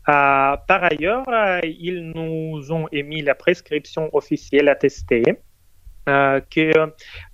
Euh, 0.09 0.55
par 0.67 0.83
ailleurs, 0.83 1.23
ils 1.63 2.11
nous 2.15 2.71
ont 2.71 2.87
émis 2.91 3.21
la 3.21 3.35
prescription 3.35 4.09
officielle 4.13 4.69
attestée 4.69 5.23
que 6.05 6.73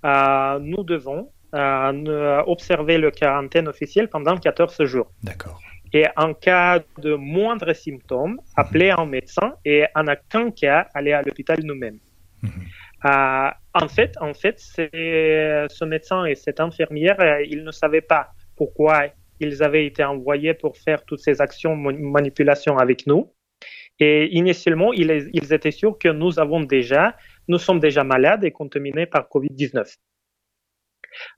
euh, 0.04 0.58
nous 0.60 0.84
devons 0.84 1.30
euh, 1.54 2.42
observer 2.46 2.96
le 2.96 3.10
quarantaine 3.10 3.68
officiel 3.68 4.08
pendant 4.08 4.38
14 4.38 4.84
jours. 4.84 5.12
D'accord. 5.22 5.60
Et 5.92 6.06
en 6.16 6.32
cas 6.32 6.80
de 6.96 7.14
moindre 7.14 7.74
symptôme, 7.74 8.40
appeler 8.56 8.90
un 8.90 9.04
médecin 9.04 9.52
et 9.62 9.84
en 9.94 10.06
aucun 10.08 10.50
cas 10.50 10.86
aller 10.94 11.12
à 11.12 11.20
l'hôpital 11.20 11.60
nous-mêmes. 11.62 11.98
Mhm. 12.42 12.50
Euh, 13.04 13.50
en 13.74 13.88
fait, 13.88 14.14
en 14.18 14.32
fait, 14.32 14.58
ce 14.58 15.84
médecin 15.84 16.24
et 16.24 16.36
cette 16.36 16.58
infirmière, 16.58 17.20
euh, 17.20 17.44
ils 17.46 17.64
ne 17.64 17.70
savaient 17.70 18.00
pas 18.00 18.30
pourquoi 18.56 19.08
ils 19.38 19.62
avaient 19.62 19.84
été 19.84 20.02
envoyés 20.02 20.54
pour 20.54 20.78
faire 20.78 21.04
toutes 21.04 21.20
ces 21.20 21.42
actions 21.42 21.76
manipulations 21.76 22.78
avec 22.78 23.06
nous. 23.06 23.30
Et 23.98 24.34
initialement, 24.34 24.94
ils, 24.94 25.28
ils 25.34 25.52
étaient 25.52 25.70
sûrs 25.70 25.98
que 25.98 26.08
nous 26.08 26.40
avons 26.40 26.60
déjà, 26.60 27.14
nous 27.48 27.58
sommes 27.58 27.80
déjà 27.80 28.04
malades 28.04 28.44
et 28.44 28.50
contaminés 28.50 29.06
par 29.06 29.28
Covid-19. 29.28 29.96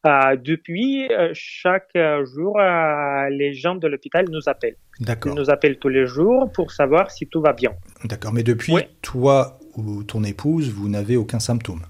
Euh, 0.06 0.36
depuis, 0.36 1.08
euh, 1.10 1.30
chaque 1.34 1.88
euh, 1.96 2.24
jour, 2.26 2.60
euh, 2.60 3.28
les 3.30 3.54
gens 3.54 3.74
de 3.74 3.88
l'hôpital 3.88 4.26
nous 4.30 4.48
appellent. 4.48 4.76
Ils 5.00 5.06
D'accord. 5.06 5.34
nous 5.34 5.50
appellent 5.50 5.78
tous 5.78 5.88
les 5.88 6.06
jours 6.06 6.50
pour 6.52 6.70
savoir 6.70 7.10
si 7.10 7.26
tout 7.26 7.40
va 7.40 7.52
bien. 7.52 7.72
D'accord. 8.04 8.32
Mais 8.32 8.42
depuis, 8.44 8.72
Oui. 8.72 8.82
toi 9.02 9.58
ou 9.76 10.04
ton 10.04 10.22
épouse, 10.22 10.70
vous 10.72 10.88
n'avez 10.88 11.16
aucun 11.16 11.40
symptôme? 11.40 11.82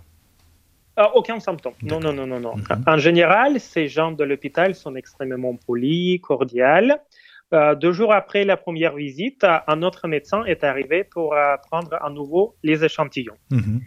Aucun 1.14 1.40
symptôme. 1.40 1.74
Non, 1.82 1.98
non, 2.00 2.12
non, 2.12 2.26
non, 2.26 2.38
non. 2.40 2.56
Mhm. 2.56 2.84
En 2.86 2.96
général, 2.98 3.58
ces 3.60 3.88
gens 3.88 4.12
de 4.12 4.22
l'hôpital 4.24 4.74
sont 4.76 4.94
extrêmement 4.94 5.56
polis, 5.66 6.20
cordiaux. 6.20 6.94
Deux 7.80 7.92
jours 7.92 8.12
après 8.12 8.44
la 8.44 8.56
première 8.56 8.94
visite, 8.94 9.44
un 9.66 9.82
autre 9.82 10.06
médecin 10.08 10.44
est 10.44 10.62
arrivé 10.64 11.02
pour 11.04 11.34
prendre 11.68 11.94
à 12.00 12.10
nouveau 12.10 12.54
les 12.62 12.84
échantillons. 12.84 13.36
Mhm. 13.50 13.80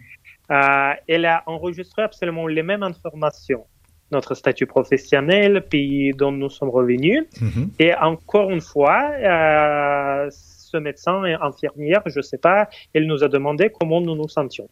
Elle 0.50 1.26
a 1.26 1.44
enregistré 1.46 2.02
absolument 2.04 2.48
les 2.48 2.64
mêmes 2.64 2.84
informations. 2.84 3.66
Notre 4.12 4.36
statut 4.36 4.66
professionnel, 4.66 5.66
pays 5.70 6.14
dont 6.14 6.32
nous 6.32 6.50
sommes 6.50 6.70
revenus. 6.70 7.26
Mhm. 7.42 7.72
Et 7.80 7.94
encore 7.94 8.50
une 8.52 8.62
fois, 8.62 9.12
euh, 9.12 10.30
ce 10.30 10.78
médecin 10.78 11.26
et 11.26 11.34
infirmière, 11.34 12.02
je 12.06 12.20
ne 12.20 12.22
sais 12.22 12.38
pas, 12.38 12.70
elle 12.94 13.06
nous 13.06 13.24
a 13.24 13.28
demandé 13.28 13.70
comment 13.70 14.00
nous 14.00 14.16
nous 14.16 14.30
sentions. 14.30 14.70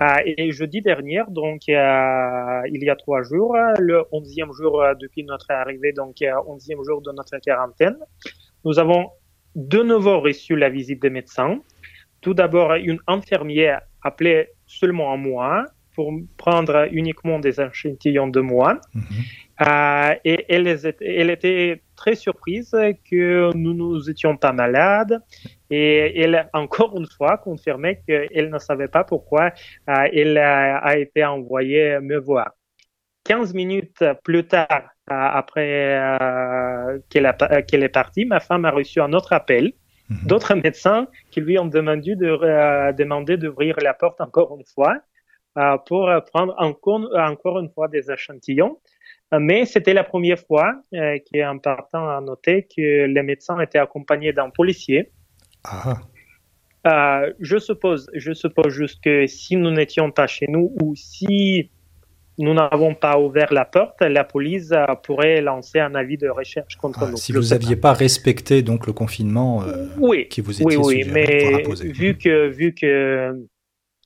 Euh, 0.00 0.06
et 0.24 0.52
jeudi 0.52 0.80
dernier, 0.80 1.22
donc 1.28 1.62
euh, 1.68 2.62
il 2.72 2.84
y 2.84 2.90
a 2.90 2.96
trois 2.96 3.22
jours, 3.22 3.56
le 3.78 4.04
onzième 4.12 4.52
jour 4.52 4.80
euh, 4.80 4.94
depuis 4.94 5.24
notre 5.24 5.50
arrivée, 5.50 5.92
donc 5.92 6.22
euh, 6.22 6.30
onzième 6.46 6.84
jour 6.84 7.02
de 7.02 7.10
notre 7.10 7.36
quarantaine, 7.38 7.96
nous 8.64 8.78
avons 8.78 9.10
de 9.56 9.82
nouveau 9.82 10.20
reçu 10.20 10.54
la 10.54 10.68
visite 10.68 11.02
des 11.02 11.10
médecins. 11.10 11.58
Tout 12.20 12.34
d'abord, 12.34 12.74
une 12.74 13.00
infirmière 13.08 13.80
appelée 14.02 14.50
seulement 14.68 15.12
à 15.12 15.16
moi 15.16 15.64
pour 15.96 16.12
prendre 16.36 16.86
uniquement 16.92 17.40
des 17.40 17.60
échantillons 17.60 18.28
de 18.28 18.40
moi. 18.40 18.80
Mhm. 18.94 19.02
Euh, 19.66 20.14
et 20.24 20.44
elle, 20.48 21.30
était 21.30 21.82
très 21.96 22.14
surprise 22.14 22.70
que 23.10 23.52
nous 23.56 23.74
nous 23.74 24.08
étions 24.08 24.36
pas 24.36 24.52
malades. 24.52 25.20
Et 25.70 26.20
elle, 26.20 26.48
encore 26.52 26.96
une 26.96 27.08
fois, 27.08 27.36
confirmait 27.38 28.00
qu'elle 28.06 28.48
ne 28.48 28.58
savait 28.58 28.86
pas 28.86 29.02
pourquoi 29.02 29.50
euh, 29.88 30.08
elle 30.12 30.38
a, 30.38 30.76
a 30.76 30.96
été 30.96 31.24
envoyée 31.24 31.98
me 31.98 32.18
voir. 32.18 32.52
15 33.24 33.52
minutes 33.54 34.04
plus 34.22 34.46
tard, 34.46 34.84
euh, 35.10 35.14
après 35.14 37.00
qu'elle 37.10 37.82
est 37.82 37.88
partie, 37.88 38.24
ma 38.24 38.38
femme 38.38 38.64
a 38.64 38.70
reçu 38.70 39.00
un 39.00 39.12
autre 39.12 39.32
appel 39.32 39.72
Mhm. 40.10 40.26
d'autres 40.26 40.54
médecins 40.54 41.06
qui 41.30 41.40
lui 41.40 41.58
ont 41.58 41.66
demandé 41.66 42.16
de 42.16 42.26
euh, 42.26 42.92
demander 42.92 43.36
d'ouvrir 43.36 43.76
la 43.82 43.94
porte 43.94 44.20
encore 44.20 44.56
une 44.58 44.64
fois 44.64 44.96
euh, 45.58 45.76
pour 45.86 46.08
euh, 46.08 46.20
prendre 46.20 46.54
encore, 46.58 47.08
encore 47.14 47.58
une 47.58 47.70
fois 47.70 47.88
des 47.88 48.10
échantillons. 48.10 48.78
Mais 49.32 49.66
c'était 49.66 49.92
la 49.92 50.04
première 50.04 50.38
fois 50.38 50.72
euh, 50.94 51.18
qui 51.18 51.36
est 51.36 51.42
important 51.42 52.08
à 52.08 52.20
noter 52.22 52.62
que 52.62 53.04
les 53.04 53.22
médecins 53.22 53.60
étaient 53.60 53.78
accompagnés 53.78 54.32
d'un 54.32 54.48
policier. 54.48 55.12
Ah, 55.64 55.98
Euh, 56.86 57.32
je 57.40 57.58
suppose, 57.58 58.08
je 58.14 58.32
suppose 58.32 58.72
juste 58.72 59.02
que 59.02 59.26
si 59.26 59.56
nous 59.56 59.70
n'étions 59.70 60.10
pas 60.10 60.26
chez 60.26 60.46
nous 60.48 60.72
ou 60.80 60.94
si 60.96 61.70
nous 62.38 62.54
n'avons 62.54 62.94
pas 62.94 63.18
ouvert 63.18 63.52
la 63.52 63.64
porte, 63.64 64.00
la 64.00 64.24
police 64.24 64.70
euh, 64.72 64.86
pourrait 65.02 65.40
lancer 65.40 65.80
un 65.80 65.94
avis 65.94 66.16
de 66.16 66.28
recherche 66.28 66.76
contre 66.76 67.00
ah, 67.02 67.10
nous. 67.10 67.16
si 67.16 67.32
vous 67.32 67.48
n'aviez 67.48 67.76
pas 67.76 67.92
respecté 67.92 68.62
donc 68.62 68.86
le 68.86 68.92
confinement 68.92 69.62
euh, 69.64 69.86
oui, 69.98 70.28
qui 70.28 70.40
vous 70.40 70.62
était 70.62 70.76
oui, 70.76 70.76
oui, 70.76 71.10
mais 71.12 71.64
vu 71.82 72.16
que, 72.16 72.48
vu 72.48 72.74
que 72.74 73.34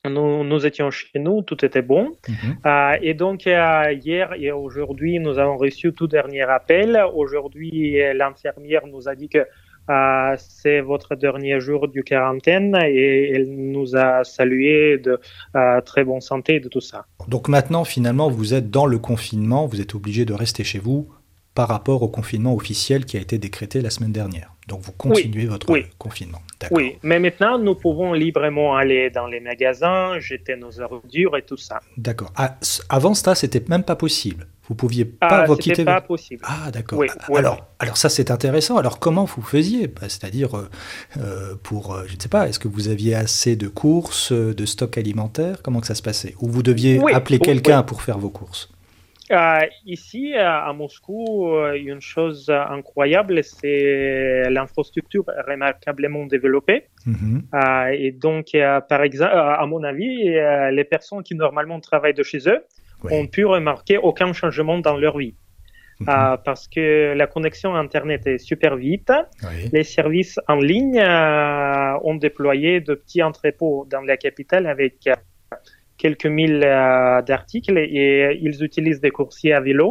nous, 0.09 0.43
nous 0.45 0.67
étions 0.67 0.91
chez 0.91 1.19
nous, 1.19 1.43
tout 1.43 1.65
était 1.65 1.83
bon. 1.83 2.17
Mhm. 2.29 2.57
Euh, 2.67 2.97
et 3.03 3.15
donc, 3.15 3.47
euh, 3.47 3.93
hier 3.93 4.33
et 4.37 4.51
aujourd'hui, 4.51 5.21
nous 5.21 5.39
avons 5.39 5.57
reçu 5.57 5.93
tout 5.93 6.09
dernier 6.09 6.43
appel. 6.43 7.01
Aujourd'hui, 7.15 7.99
l'infirmière 8.15 8.87
nous 8.87 9.09
a 9.09 9.15
dit 9.15 9.29
que 9.29 9.47
euh, 9.91 10.37
c'est 10.39 10.81
votre 10.81 11.15
dernier 11.15 11.61
jour 11.61 11.89
du 11.89 12.05
quarantaine 12.05 12.77
et 12.87 13.33
elle 13.33 13.51
nous 13.51 13.97
a 13.97 14.25
salué 14.25 14.99
de 14.99 15.21
euh, 15.57 15.81
très 15.81 16.05
bonne 16.05 16.21
santé 16.21 16.57
et 16.57 16.61
de 16.61 16.69
tout 16.69 16.81
ça. 16.81 17.07
Donc 17.29 17.49
maintenant, 17.49 17.85
finalement, 17.85 18.29
vous 18.29 18.55
êtes 18.55 18.71
dans 18.71 18.87
le 18.87 18.99
confinement, 18.99 19.67
vous 19.67 19.81
êtes 19.81 19.95
obligé 19.95 20.25
de 20.25 20.35
rester 20.35 20.65
chez 20.65 20.79
vous 20.79 21.09
par 21.55 21.69
rapport 21.69 22.03
au 22.03 22.09
confinement 22.09 22.55
officiel 22.55 23.05
qui 23.05 23.17
a 23.17 23.21
été 23.21 23.39
décrété 23.39 23.81
la 23.81 23.91
semaine 23.91 24.13
dernière. 24.13 24.55
Donc 24.69 24.81
vous 24.81 24.93
continuez 24.93 25.47
votre 25.47 25.69
oui. 25.71 25.87
confinement. 25.99 26.41
Oui, 26.71 26.97
mais 27.03 27.19
maintenant, 27.19 27.59
nous 27.59 27.75
pouvons 27.75 28.13
librement 28.13 28.77
aller 28.77 29.11
dans 29.11 29.27
les 29.27 29.41
magasins, 29.41 30.19
jeter 30.21 30.57
nos 30.57 30.81
ordures 30.81 31.37
et 31.37 31.43
tout 31.43 31.57
ça. 31.57 31.81
D'accord. 31.97 32.33
Ah, 32.37 32.57
avant 32.89 33.15
ça, 33.15 33.35
c'était 33.35 33.63
même 33.69 33.83
pas 33.83 33.97
possible. 33.97 34.47
Vous 34.73 34.77
pouviez 34.77 35.05
pas 35.05 35.43
Ah, 35.43 35.45
vous 35.45 35.55
c'était 35.57 35.63
quitter. 35.73 35.85
pas 35.85 36.01
possible. 36.01 36.43
Ah, 36.47 36.71
d'accord. 36.71 36.99
Oui, 36.99 37.07
oui, 37.29 37.39
alors, 37.39 37.67
alors 37.79 37.99
ça, 37.99 38.09
c'est 38.09 38.31
intéressant. 38.31 38.79
Alors, 38.79 39.01
comment 39.01 39.27
vous 39.27 39.43
faisiez? 39.43 39.87
Bah, 39.87 40.09
C'est-à-dire, 40.09 40.57
euh, 40.57 40.71
euh, 41.19 41.55
pour, 41.63 41.93
euh, 41.95 42.05
je 42.07 42.17
ne 42.17 42.19
sais 42.19 42.31
pas, 42.31 42.49
est-ce 42.49 42.59
que 42.59 42.69
vous 42.69 42.89
aviez 42.89 43.15
assez 43.15 43.55
de 43.55 43.69
courses, 43.69 44.33
de 44.33 44.65
stock 44.65 44.97
alimentaire? 44.97 45.57
Comment 45.63 45.81
que 45.81 45.87
ça 45.87 45.95
se 45.95 46.01
passait? 46.01 46.35
Ou 46.41 46.49
vous 46.49 46.63
deviez 46.63 46.99
appeler 47.13 47.39
quelqu'un 47.39 47.83
pour 47.83 48.01
faire 48.01 48.17
vos 48.17 48.31
courses? 48.31 48.71
Euh, 49.31 49.61
ici, 49.85 50.33
à 50.37 50.73
Moscou, 50.73 51.55
une 51.75 52.01
chose 52.01 52.49
incroyable, 52.49 53.45
c'est 53.45 54.49
l'infrastructure 54.49 55.25
remarquablement 55.47 56.25
développée. 56.25 56.85
Mhm. 57.05 57.43
Euh, 57.55 57.87
et 57.93 58.13
donc, 58.13 58.55
euh, 58.55 58.81
par 58.81 59.03
exemple, 59.03 59.33
à 59.35 59.67
mon 59.67 59.83
avis, 59.85 60.31
les 60.73 60.85
personnes 60.85 61.23
qui 61.23 61.35
normalement 61.35 61.79
travaillent 61.79 62.15
de 62.15 62.23
chez 62.23 62.49
eux 62.49 62.63
Oui. 63.05 63.13
ont 63.15 63.27
pu 63.27 63.45
remarquer 63.45 63.99
aucun 63.99 64.33
changement 64.33 64.79
dans 64.79 64.97
leur 64.97 65.19
vie. 65.19 65.35
Mhm. 66.01 66.09
Euh, 66.09 66.37
parce 66.37 66.69
que 66.69 67.13
la 67.15 67.27
connexion 67.27 67.75
Internet 67.75 68.27
est 68.27 68.39
super 68.39 68.77
vite. 68.77 69.13
Oui. 69.43 69.69
Les 69.73 69.85
services 69.85 70.39
en 70.49 70.57
ligne 70.57 70.99
euh, 70.99 71.99
ont 72.03 72.17
déployé 72.17 72.81
de 72.81 72.95
petits 72.95 73.23
entrepôts 73.23 73.87
dans 73.91 74.01
la 74.01 74.17
capitale 74.17 74.67
avec 74.67 75.09
quelques 76.03 76.27
mille 76.39 76.63
euh, 76.65 77.23
d'articles 77.23 77.79
et 77.79 78.37
ils 78.47 78.57
utilisent 78.69 79.01
des 79.01 79.11
coursiers 79.19 79.53
à 79.53 79.61
vélo 79.61 79.87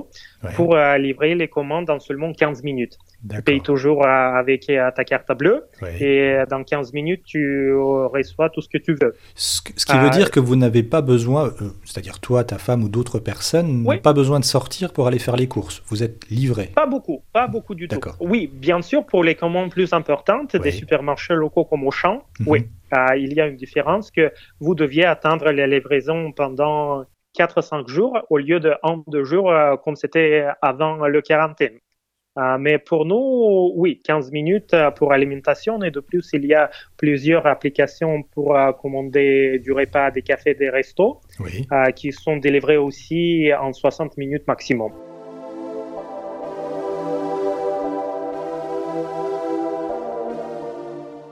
pour 0.57 0.75
euh, 0.75 0.97
livrer 0.97 1.35
les 1.35 1.47
commandes 1.47 1.89
en 1.89 1.99
seulement 2.07 2.33
15 2.33 2.63
minutes. 2.63 2.97
Tu 3.33 3.41
payes 3.43 3.61
toujours 3.61 3.99
euh, 4.03 4.09
avec 4.43 4.61
euh, 4.69 4.89
ta 4.97 5.03
carte 5.11 5.31
bleue 5.41 5.59
et 5.99 6.31
euh, 6.31 6.45
dans 6.53 6.63
15 6.63 6.91
minutes, 6.93 7.21
tu 7.23 7.39
euh, 7.71 8.07
reçois 8.07 8.49
tout 8.49 8.61
ce 8.61 8.67
que 8.73 8.79
tu 8.87 8.93
veux. 9.01 9.13
Ce, 9.35 9.61
qui 9.61 9.97
veut 9.97 10.07
Euh, 10.07 10.19
dire 10.19 10.31
que 10.31 10.39
vous 10.47 10.55
n'avez 10.63 10.83
pas 10.83 11.01
besoin, 11.01 11.41
euh, 11.61 11.69
c'est-à-dire 11.85 12.19
toi, 12.19 12.43
ta 12.43 12.57
femme 12.57 12.83
ou 12.83 12.89
d'autres 12.89 13.19
personnes, 13.19 13.83
Oui. 13.85 13.95
n'ont 13.95 14.01
pas 14.01 14.13
besoin 14.13 14.39
de 14.39 14.45
sortir 14.45 14.91
pour 14.91 15.07
aller 15.07 15.19
faire 15.19 15.37
les 15.37 15.47
courses. 15.47 15.81
Vous 15.87 16.01
êtes 16.03 16.19
livré. 16.29 16.65
Pas 16.75 16.87
beaucoup, 16.87 17.19
pas 17.31 17.47
beaucoup 17.47 17.75
du 17.75 17.87
tout. 17.87 17.99
Oui, 18.19 18.49
bien 18.67 18.81
sûr, 18.81 19.05
pour 19.05 19.23
les 19.23 19.35
commandes 19.35 19.71
plus 19.71 19.93
importantes, 19.93 20.55
des 20.55 20.71
supermarchés 20.71 21.35
locaux 21.35 21.63
comme 21.65 21.83
Auchan, 21.85 22.23
Mhm. 22.39 22.47
oui, 22.51 22.59
euh, 22.93 23.17
il 23.17 23.33
y 23.33 23.41
a 23.41 23.47
une 23.47 23.55
différence 23.55 24.11
que 24.11 24.31
vous 24.59 24.75
deviez 24.75 25.05
attendre 25.05 25.49
les 25.51 25.67
livraisons 25.67 26.31
pendant 26.31 27.05
4 27.33 27.57
à 27.59 27.61
5 27.61 27.87
jours 27.87 28.19
au 28.29 28.37
lieu 28.37 28.59
de 28.59 28.73
1 28.83 29.03
2 29.07 29.23
jours 29.23 29.51
euh, 29.51 29.77
comme 29.77 29.95
c'était 29.95 30.45
avant 30.61 31.07
le 31.07 31.21
quarantaine. 31.21 31.79
Euh, 32.37 32.57
mais 32.57 32.77
pour 32.77 33.05
nous, 33.05 33.73
oui, 33.75 33.99
15 34.05 34.31
minutes 34.31 34.73
pour 34.95 35.11
alimentation 35.11 35.81
et 35.83 35.91
de 35.91 35.99
plus, 35.99 36.29
il 36.33 36.45
y 36.45 36.53
a 36.53 36.69
plusieurs 36.95 37.45
applications 37.45 38.23
pour 38.23 38.57
commander 38.81 39.59
du 39.59 39.73
repas, 39.73 40.11
des 40.11 40.21
cafés, 40.21 40.53
des 40.53 40.69
restos 40.69 41.19
qui 41.95 42.13
sont 42.13 42.37
délivrés 42.37 42.77
aussi 42.77 43.51
en 43.53 43.73
60 43.73 44.15
minutes 44.15 44.47
maximum. 44.47 45.10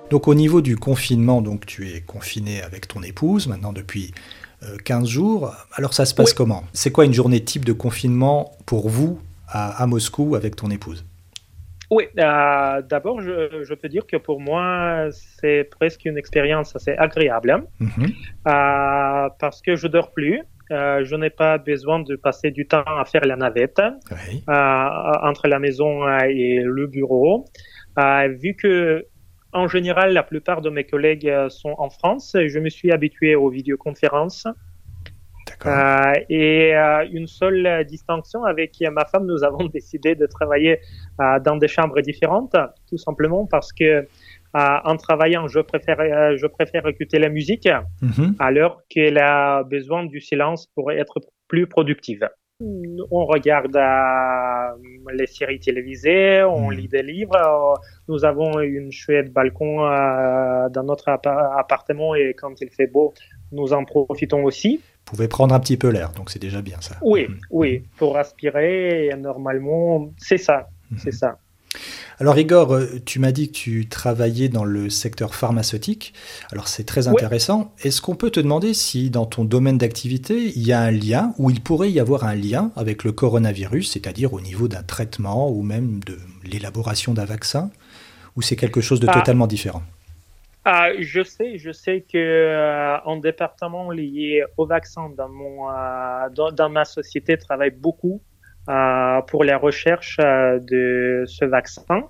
Donc 0.10 0.28
au 0.28 0.34
niveau 0.36 0.62
du 0.62 0.76
confinement, 0.76 1.42
donc 1.42 1.66
tu 1.66 1.90
es 1.90 2.02
confiné 2.02 2.62
avec 2.62 2.88
ton 2.88 3.04
épouse 3.04 3.48
maintenant 3.48 3.74
depuis 3.74 4.14
15 4.84 5.08
jours. 5.08 5.54
Alors 5.74 5.94
ça 5.94 6.06
se 6.06 6.14
passe 6.14 6.34
comment? 6.34 6.64
C'est 6.74 6.92
quoi 6.92 7.06
une 7.06 7.14
journée 7.14 7.44
type 7.44 7.66
de 7.66 7.74
confinement 7.74 8.52
pour 8.66 8.90
vous 8.90 9.20
à, 9.48 9.86
Moscou 9.88 10.36
avec 10.36 10.56
ton 10.56 10.70
épouse? 10.70 11.06
Oui, 11.92 12.04
euh, 12.20 12.82
d'abord, 12.84 13.20
je, 13.20 13.74
peux 13.74 13.90
dire 13.90 14.06
que 14.06 14.18
pour 14.18 14.40
moi, 14.40 15.08
c'est 15.12 15.64
presque 15.64 16.06
une 16.06 16.20
expérience 16.20 16.76
assez 16.76 16.92
agréable 16.92 17.50
hein. 17.50 17.64
mhm. 17.80 18.06
euh, 18.48 19.30
parce 19.40 19.62
que 19.62 19.76
je 19.76 19.88
dors 19.88 20.12
plus. 20.12 20.42
Euh, 20.72 21.04
je 21.04 21.16
n'ai 21.16 21.32
pas 21.32 21.58
besoin 21.58 22.00
de 22.00 22.16
passer 22.16 22.52
du 22.52 22.68
temps 22.68 22.84
à 22.86 23.04
faire 23.06 23.26
la 23.26 23.36
navette 23.36 23.82
entre 24.48 25.48
la 25.48 25.58
maison 25.58 26.08
et 26.20 26.60
le 26.64 26.86
bureau. 26.86 27.46
vu 27.98 28.54
que, 28.54 29.08
en 29.54 29.68
général, 29.68 30.14
la 30.14 30.24
plupart 30.24 30.62
de 30.62 30.70
mes 30.70 30.84
collègues 30.84 31.32
sont 31.50 31.76
en 31.78 31.90
France, 31.90 32.36
je 32.36 32.60
me 32.60 32.70
suis 32.70 32.92
habitué 32.92 33.36
aux 33.36 33.50
vidéoconférences. 33.50 34.48
Euh, 35.66 36.14
et 36.30 36.76
euh, 36.76 37.06
une 37.12 37.28
seule 37.28 37.86
distinction 37.86 38.44
avec 38.44 38.78
ma 38.92 39.06
femme, 39.06 39.26
nous 39.26 39.44
avons 39.44 39.66
décidé 39.74 40.16
de 40.16 40.26
travailler 40.26 40.80
euh, 41.20 41.40
dans 41.40 41.58
des 41.58 41.68
chambres 41.68 42.02
différentes, 42.02 42.56
tout 42.88 42.98
simplement 42.98 43.46
parce 43.46 43.74
que 43.74 44.08
en 44.52 44.98
travaillant, 44.98 45.48
je 45.48 45.60
préfère, 45.60 45.98
je 46.36 46.48
préfère 46.48 46.88
écouter 46.88 47.20
la 47.20 47.30
musique 47.30 47.70
mhm. 48.02 48.34
alors 48.40 48.82
qu'elle 48.90 49.20
a 49.20 49.62
besoin 49.62 50.06
du 50.06 50.22
silence 50.22 50.66
pour 50.74 50.92
être 50.92 51.20
plus 51.48 51.68
productive. 51.68 52.28
On 52.62 53.26
regarde 53.26 53.78
les 55.14 55.28
séries 55.28 55.60
télévisées, 55.60 56.44
on 56.44 56.70
mhm. 56.70 56.78
lit 56.78 56.88
des 56.88 57.04
livres. 57.04 57.80
nous 58.08 58.26
avons 58.26 58.60
une 58.60 58.92
chouette 58.92 59.32
balcon 59.32 59.78
dans 59.78 60.84
notre 60.84 61.08
appartement 61.10 62.16
et 62.16 62.36
quand 62.38 62.60
il 62.62 62.70
fait 62.70 62.88
beau, 62.88 63.14
nous 63.52 63.74
en 63.74 63.86
profitons 63.86 64.44
aussi 64.44 64.82
pouvez 65.10 65.28
prendre 65.28 65.56
un 65.56 65.60
petit 65.60 65.78
peu 65.78 65.90
l'air, 65.90 66.12
donc 66.12 66.30
c'est 66.30 66.40
déjà 66.40 66.62
bien 66.62 66.78
ça. 66.82 66.96
Oui, 67.02 67.28
mm. 67.28 67.40
oui, 67.50 67.84
pour 67.98 68.16
respirer, 68.16 69.10
normalement, 69.18 70.12
c'est 70.18 70.38
ça, 70.38 70.70
mm. 70.92 70.98
c'est 70.98 71.12
ça. 71.12 71.40
Alors 72.20 72.38
Igor, 72.38 72.74
euh, 72.74 72.86
tu 73.06 73.20
m'as 73.20 73.32
dit 73.32 73.50
que 73.50 73.58
tu 73.58 73.88
travaillais 73.88 74.50
dans 74.50 74.66
le 74.66 74.90
secteur 74.90 75.34
pharmaceutique. 75.34 76.14
Alors 76.52 76.68
c'est 76.68 76.84
très 76.84 77.08
intéressant. 77.08 77.74
Est-ce 77.82 78.02
qu'on 78.02 78.16
peut 78.16 78.30
te 78.30 78.42
demander 78.42 78.74
si 78.74 79.10
dans 79.10 79.26
ton 79.26 79.46
domaine 79.46 79.78
d'activité, 79.78 80.52
il 80.54 80.68
y 80.68 80.74
a 80.74 80.82
un 80.82 80.92
lien, 80.92 81.34
ou 81.38 81.50
il 81.50 81.62
pourrait 81.62 81.92
y 81.92 82.00
avoir 82.00 82.26
un 82.26 82.36
lien 82.36 82.72
avec 82.76 83.06
le 83.06 83.14
coronavirus, 83.14 83.94
c'est-à-dire 83.94 84.34
au 84.34 84.42
niveau 84.42 84.68
d'un 84.68 84.84
traitement 84.84 85.50
ou 85.50 85.62
même 85.64 86.02
de 86.04 86.18
l'élaboration 86.44 87.14
d'un 87.14 87.24
vaccin, 87.24 87.72
ou 88.36 88.42
c'est 88.42 88.58
quelque 88.58 88.82
chose 88.82 89.00
de 89.00 89.08
ah. 89.10 89.14
totalement 89.14 89.48
différent? 89.48 89.84
Ah, 90.66 90.90
je 91.00 91.24
sais, 91.24 91.58
je 91.58 91.72
sais 91.72 92.02
que 92.02 92.18
euh, 92.18 92.98
un 93.06 93.18
département 93.18 93.92
lié 93.92 94.44
au 94.58 94.66
vaccin 94.66 95.10
dans 95.16 95.30
mon 95.30 95.70
euh, 95.70 96.52
dans, 96.52 96.70
ma 96.70 96.84
société 96.84 97.38
travaille 97.38 97.72
beaucoup 97.72 98.22
pour 99.28 99.44
la 99.44 99.58
recherche 99.58 100.18
de 100.18 101.24
ce 101.28 101.46
vaccin. 101.46 102.04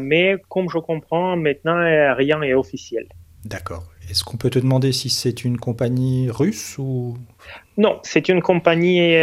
mais 0.00 0.36
comme 0.48 0.68
je 0.68 0.78
comprends 0.78 1.36
maintenant, 1.36 1.78
rien 2.14 2.38
n'est 2.40 2.54
officiel. 2.54 3.06
D'accord. 3.44 3.84
Est-ce 4.10 4.24
qu'on 4.24 4.36
peut 4.36 4.50
te 4.50 4.58
demander 4.58 4.92
si 4.92 5.10
c'est 5.10 5.44
une 5.44 5.58
compagnie 5.58 6.28
russe 6.30 6.76
ou? 6.78 7.16
Non, 7.78 7.98
c'est 8.02 8.28
une 8.28 8.42
compagnie 8.42 9.14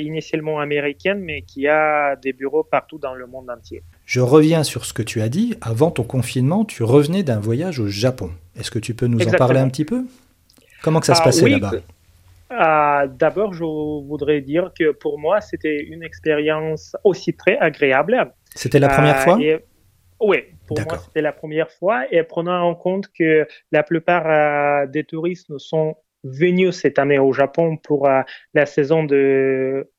initialement 0.00 0.60
américaine, 0.60 1.20
mais 1.20 1.42
qui 1.42 1.66
a 1.66 2.16
des 2.16 2.32
bureaux 2.32 2.62
partout 2.62 2.98
dans 2.98 3.14
le 3.14 3.26
monde 3.26 3.50
entier. 3.50 3.82
Je 4.04 4.20
reviens 4.20 4.62
sur 4.62 4.84
ce 4.84 4.92
que 4.92 5.02
tu 5.02 5.20
as 5.20 5.28
dit. 5.28 5.56
Avant 5.60 5.90
ton 5.90 6.04
confinement, 6.04 6.64
tu 6.64 6.84
revenais 6.84 7.22
d'un 7.22 7.40
voyage 7.40 7.80
au 7.80 7.88
Japon. 7.88 8.30
Est-ce 8.58 8.70
que 8.70 8.78
tu 8.78 8.94
peux 8.94 9.06
nous 9.06 9.20
en 9.20 9.32
parler 9.32 9.58
un 9.58 9.68
petit 9.68 9.84
peu? 9.84 10.04
Comment 10.82 11.00
que 11.00 11.06
ça 11.06 11.14
se 11.14 11.22
ah, 11.22 11.24
passait 11.24 11.48
là-bas? 11.48 11.72
Ah, 12.50 13.06
D'abord, 13.08 13.52
je 13.52 13.64
voudrais 13.64 14.40
dire 14.40 14.72
que 14.78 14.92
pour 14.92 15.18
moi, 15.18 15.40
c'était 15.40 15.82
une 15.82 16.02
expérience 16.02 16.96
aussi 17.04 17.34
très 17.34 17.56
agréable. 17.58 18.32
C'était 18.54 18.78
la 18.78 18.88
première 18.88 19.20
fois? 19.20 19.38
euh, 19.40 19.58
Oui, 20.20 20.38
pour 20.66 20.80
moi, 20.80 20.98
c'était 20.98 21.22
la 21.22 21.32
première 21.32 21.70
fois. 21.70 22.04
Et 22.10 22.22
prenant 22.22 22.62
en 22.62 22.74
compte 22.74 23.08
que 23.18 23.46
la 23.72 23.82
plupart 23.82 24.26
euh, 24.26 24.86
des 24.86 25.04
touristes 25.04 25.56
sont 25.58 25.96
venus 26.24 26.76
cette 26.76 26.98
année 26.98 27.18
au 27.18 27.32
Japon 27.32 27.76
pour 27.76 28.08
euh, 28.08 28.22
la 28.54 28.66
saison 28.66 29.04
de 29.04 29.90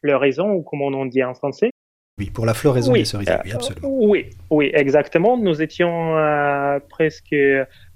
floraison, 0.00 0.50
ou 0.52 0.62
comme 0.62 0.82
on 0.82 1.06
dit 1.06 1.22
en 1.22 1.34
français. 1.34 1.70
Oui, 2.18 2.30
pour 2.30 2.44
la 2.44 2.54
floraison 2.54 2.92
des 2.92 3.04
cerisiers, 3.04 3.36
oui, 3.44 3.52
absolument. 3.52 3.88
Oui, 3.90 4.30
oui, 4.50 4.70
exactement. 4.74 5.38
Nous 5.38 5.62
étions 5.62 6.16
euh, 6.18 6.78
presque 6.90 7.34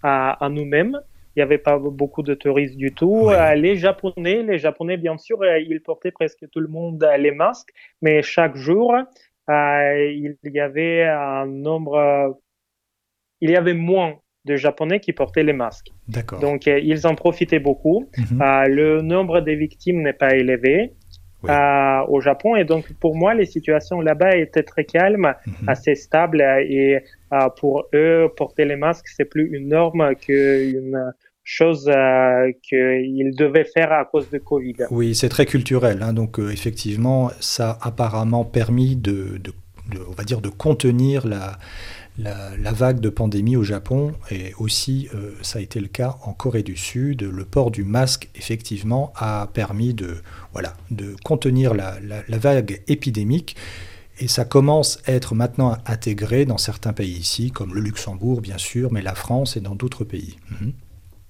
à, 0.02 0.48
nous-mêmes. 0.50 0.98
Il 1.37 1.40
n'y 1.40 1.42
avait 1.42 1.59
pas 1.59 1.79
beaucoup 1.79 2.22
de 2.22 2.33
touristes 2.33 2.79
du 2.79 2.92
tout. 2.92 3.29
Euh, 3.29 3.55
les 3.55 3.77
Japonais, 3.77 4.42
les 4.42 4.59
Japonais, 4.59 4.96
bien 4.96 5.18
sûr, 5.18 5.42
euh, 5.42 5.59
ils 5.59 5.83
portaient 5.83 6.11
presque 6.11 6.49
tout 6.51 6.61
le 6.61 6.68
monde 6.68 7.07
les 7.18 7.31
masques, 7.31 7.68
mais 8.01 8.22
chaque 8.22 8.57
jour, 8.57 8.94
il 9.49 10.37
y 10.44 10.61
avait 10.61 11.05
un 11.05 11.44
nombre, 11.46 12.38
il 13.42 13.51
y 13.51 13.57
avait 13.57 13.75
moins 13.75 14.14
de 14.46 14.57
Japonais 14.57 15.01
qui 15.01 15.12
portaient 15.12 15.42
les 15.42 15.53
masques. 15.53 15.90
Donc, 16.40 16.66
ils 16.66 17.07
en 17.07 17.14
profitaient 17.14 17.59
beaucoup. 17.59 18.09
Mhm. 18.16 18.38
le 18.68 19.03
nombre 19.03 19.40
des 19.40 19.57
victimes 19.57 20.01
n'est 20.03 20.14
pas 20.14 20.35
élevé 20.35 20.94
au 22.09 22.20
Japon. 22.20 22.57
Et 22.57 22.64
donc, 22.64 22.92
pour 22.94 23.16
moi, 23.16 23.35
les 23.35 23.46
situations 23.46 24.01
là-bas 24.01 24.37
étaient 24.37 24.62
très 24.62 24.85
calmes, 24.85 25.35
mhm. 25.46 25.68
assez 25.68 25.94
stables. 25.94 26.40
Et 26.40 27.03
euh, 27.33 27.49
pour 27.59 27.87
eux, 27.94 28.29
porter 28.37 28.64
les 28.64 28.77
masques, 28.77 29.09
c'est 29.09 29.25
plus 29.25 29.49
une 29.53 29.68
norme 29.68 30.14
qu'une 30.16 31.12
chose 31.46 31.88
euh, 31.88 32.50
qu'ils 32.62 33.35
devaient 33.37 33.64
faire 33.64 33.92
à 33.92 34.04
cause 34.04 34.28
de 34.30 34.38
Covid. 34.38 34.74
Oui, 34.90 35.14
c'est 35.14 35.28
très 35.28 35.46
culturel. 35.46 36.02
Hein. 36.02 36.12
donc, 36.12 36.40
euh, 36.40 36.50
effectivement, 36.50 37.30
ça 37.38 37.78
a 37.80 37.88
apparemment 37.88 38.44
permis 38.44 38.96
de, 38.96 39.40
on 40.09 40.12
va 40.12 40.24
dire, 40.24 40.40
de 40.40 40.48
contenir 40.48 41.24
la, 41.24 41.56
la, 42.18 42.72
vague 42.72 42.98
de 42.98 43.11
pandémie 43.11 43.56
au 43.56 43.62
Japon 43.62 44.12
et 44.28 44.54
aussi 44.59 45.09
euh, 45.14 45.35
ça 45.42 45.61
a 45.61 45.62
été 45.62 45.78
le 45.78 45.87
cas 45.87 46.16
en 46.24 46.32
Corée 46.32 46.64
du 46.64 46.76
Sud. 46.76 47.22
Le 47.22 47.44
port 47.44 47.70
du 47.70 47.85
masque 47.85 48.28
effectivement 48.35 49.12
a 49.14 49.48
permis 49.54 49.94
de, 49.94 50.16
voilà, 50.52 50.74
de 50.90 51.14
contenir 51.24 51.74
la, 51.74 51.98
vague 52.28 52.82
épidémique 52.88 53.54
et 54.18 54.26
ça 54.26 54.44
commence 54.44 55.00
à 55.06 55.12
être 55.12 55.37
maintenant 55.37 55.76
intégré 55.87 56.44
dans 56.44 56.59
certains 56.59 56.92
pays 56.92 57.16
ici, 57.16 57.52
comme 57.52 57.72
le 57.72 57.80
Luxembourg 57.80 58.40
bien 58.40 58.59
sûr, 58.59 58.92
mais 58.92 59.02
la 59.02 59.14
France 59.14 59.56
et 59.56 59.61
dans 59.61 59.76
d'autres 59.76 60.04
pays. 60.04 60.38
Mhm. 60.61 60.72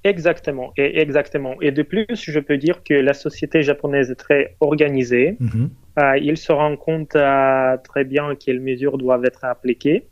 Exactement, 0.06 0.72
et 0.76 1.00
exactement. 1.00 1.60
Et 1.60 1.72
de 1.72 1.82
plus, 1.82 2.06
je 2.12 2.38
peux 2.38 2.58
dire 2.58 2.84
que 2.84 2.94
la 2.94 3.12
société 3.12 3.62
japonaise 3.62 4.08
est 4.08 4.14
très 4.14 4.54
organisée. 4.60 5.36
Mhm. 5.40 5.70
Euh, 5.98 6.18
il 6.18 6.36
se 6.36 6.52
rend 6.52 6.76
compte 6.76 7.16
euh, 7.16 7.76
très 7.82 8.04
bien 8.04 8.36
quelles 8.36 8.60
mesures 8.60 8.98
doivent 8.98 9.24
être 9.24 9.44
appliquées. 9.44 10.06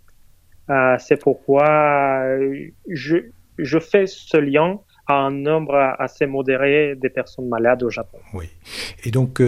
Euh, 0.69 0.97
c'est 0.99 1.21
pourquoi 1.21 2.27
je, 2.89 3.17
je 3.59 3.79
fais 3.79 4.07
ce 4.09 4.37
lien 4.37 4.81
à 5.07 5.15
un 5.15 5.31
nombre 5.31 5.77
assez 6.01 6.27
modéré 6.27 6.97
des 6.97 7.11
personnes 7.11 7.49
malades 7.49 7.85
au 7.85 7.91
Japon. 7.91 8.19
Oui. 8.33 8.47
Et 9.05 9.13
donc, 9.13 9.41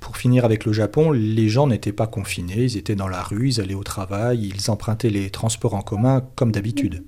pour 0.00 0.16
finir 0.16 0.44
avec 0.44 0.64
le 0.64 0.72
Japon, 0.72 1.12
les 1.12 1.48
gens 1.48 1.68
n'étaient 1.68 1.92
pas 1.92 2.08
confinés, 2.08 2.64
ils 2.64 2.76
étaient 2.76 2.96
dans 2.96 3.08
la 3.08 3.22
rue, 3.22 3.50
ils 3.50 3.60
allaient 3.60 3.74
au 3.74 3.84
travail, 3.84 4.50
ils 4.52 4.68
empruntaient 4.68 5.10
les 5.10 5.30
transports 5.30 5.74
en 5.74 5.82
commun 5.82 6.26
comme 6.34 6.50
d'habitude. 6.50 7.04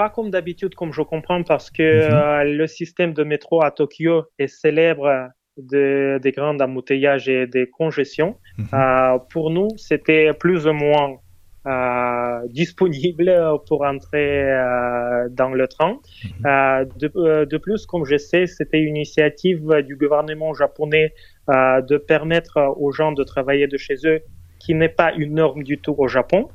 Pas 0.00 0.08
comme 0.08 0.30
d'habitude, 0.30 0.74
comme 0.74 0.94
je 0.94 1.02
comprends, 1.02 1.42
parce 1.42 1.70
que 1.70 1.88
mhm. 2.08 2.56
le 2.56 2.66
système 2.66 3.12
de 3.12 3.22
métro 3.22 3.62
à 3.62 3.70
Tokyo 3.70 4.24
est 4.38 4.46
célèbre 4.46 5.28
de, 5.58 6.18
des 6.22 6.32
grands 6.32 6.58
embouteillages 6.58 7.28
et 7.28 7.46
des 7.46 7.66
congestions. 7.68 8.32
Mhm. 8.56 9.18
pour 9.28 9.50
nous, 9.50 9.68
c'était 9.76 10.32
plus 10.32 10.66
ou 10.66 10.72
moins 10.72 11.08
euh, 11.66 12.40
disponible 12.62 13.30
pour 13.66 13.84
entrer 13.84 14.30
euh, 14.50 15.28
dans 15.40 15.52
le 15.60 15.68
train. 15.68 15.92
Mhm. 15.92 16.46
Euh, 16.46 16.84
de, 17.02 17.44
de, 17.44 17.58
plus, 17.58 17.84
comme 17.84 18.06
je 18.06 18.16
sais, 18.16 18.46
c'était 18.46 18.80
une 18.80 18.96
initiative 18.96 19.62
du 19.88 19.96
gouvernement 19.96 20.54
japonais 20.54 21.12
de 21.90 21.96
permettre 21.98 22.54
aux 22.84 22.92
gens 22.98 23.12
de 23.12 23.24
travailler 23.32 23.66
de 23.66 23.76
chez 23.76 23.96
eux, 24.06 24.20
qui 24.60 24.72
n'est 24.72 24.94
pas 25.02 25.12
une 25.12 25.34
norme 25.34 25.62
du 25.62 25.76
tout 25.76 25.94
au 25.98 26.08
Japon. 26.08 26.48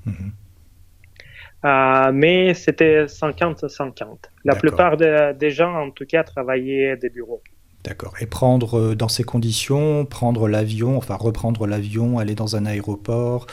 Mhm. 1.65 2.11
mais 2.13 2.53
c'était 2.53 3.07
50-50. 3.07 4.29
La 4.43 4.55
plupart 4.55 4.97
des 4.97 5.51
gens, 5.51 5.73
en 5.73 5.91
tout 5.91 6.05
cas, 6.05 6.23
travaillaient 6.23 6.95
des 6.97 7.09
bureaux. 7.09 7.41
D'accord. 7.85 8.15
Et 8.19 8.25
prendre, 8.25 8.79
euh, 8.79 8.95
dans 8.95 9.07
ces 9.07 9.23
conditions, 9.23 10.05
prendre 10.05 10.47
l'avion, 10.47 10.97
enfin 10.97 11.15
reprendre 11.15 11.67
l'avion, 11.67 12.17
aller 12.17 12.33
dans 12.33 12.55
un 12.55 12.65
aéroport, 12.65 13.45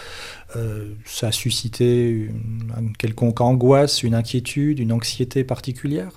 euh, 0.56 0.94
ça 1.04 1.26
a 1.26 1.32
suscité 1.32 2.08
une, 2.08 2.94
quelconque 2.98 3.42
angoisse, 3.42 4.02
une 4.02 4.14
inquiétude, 4.14 4.78
une 4.78 4.92
anxiété 4.92 5.44
particulière? 5.44 6.12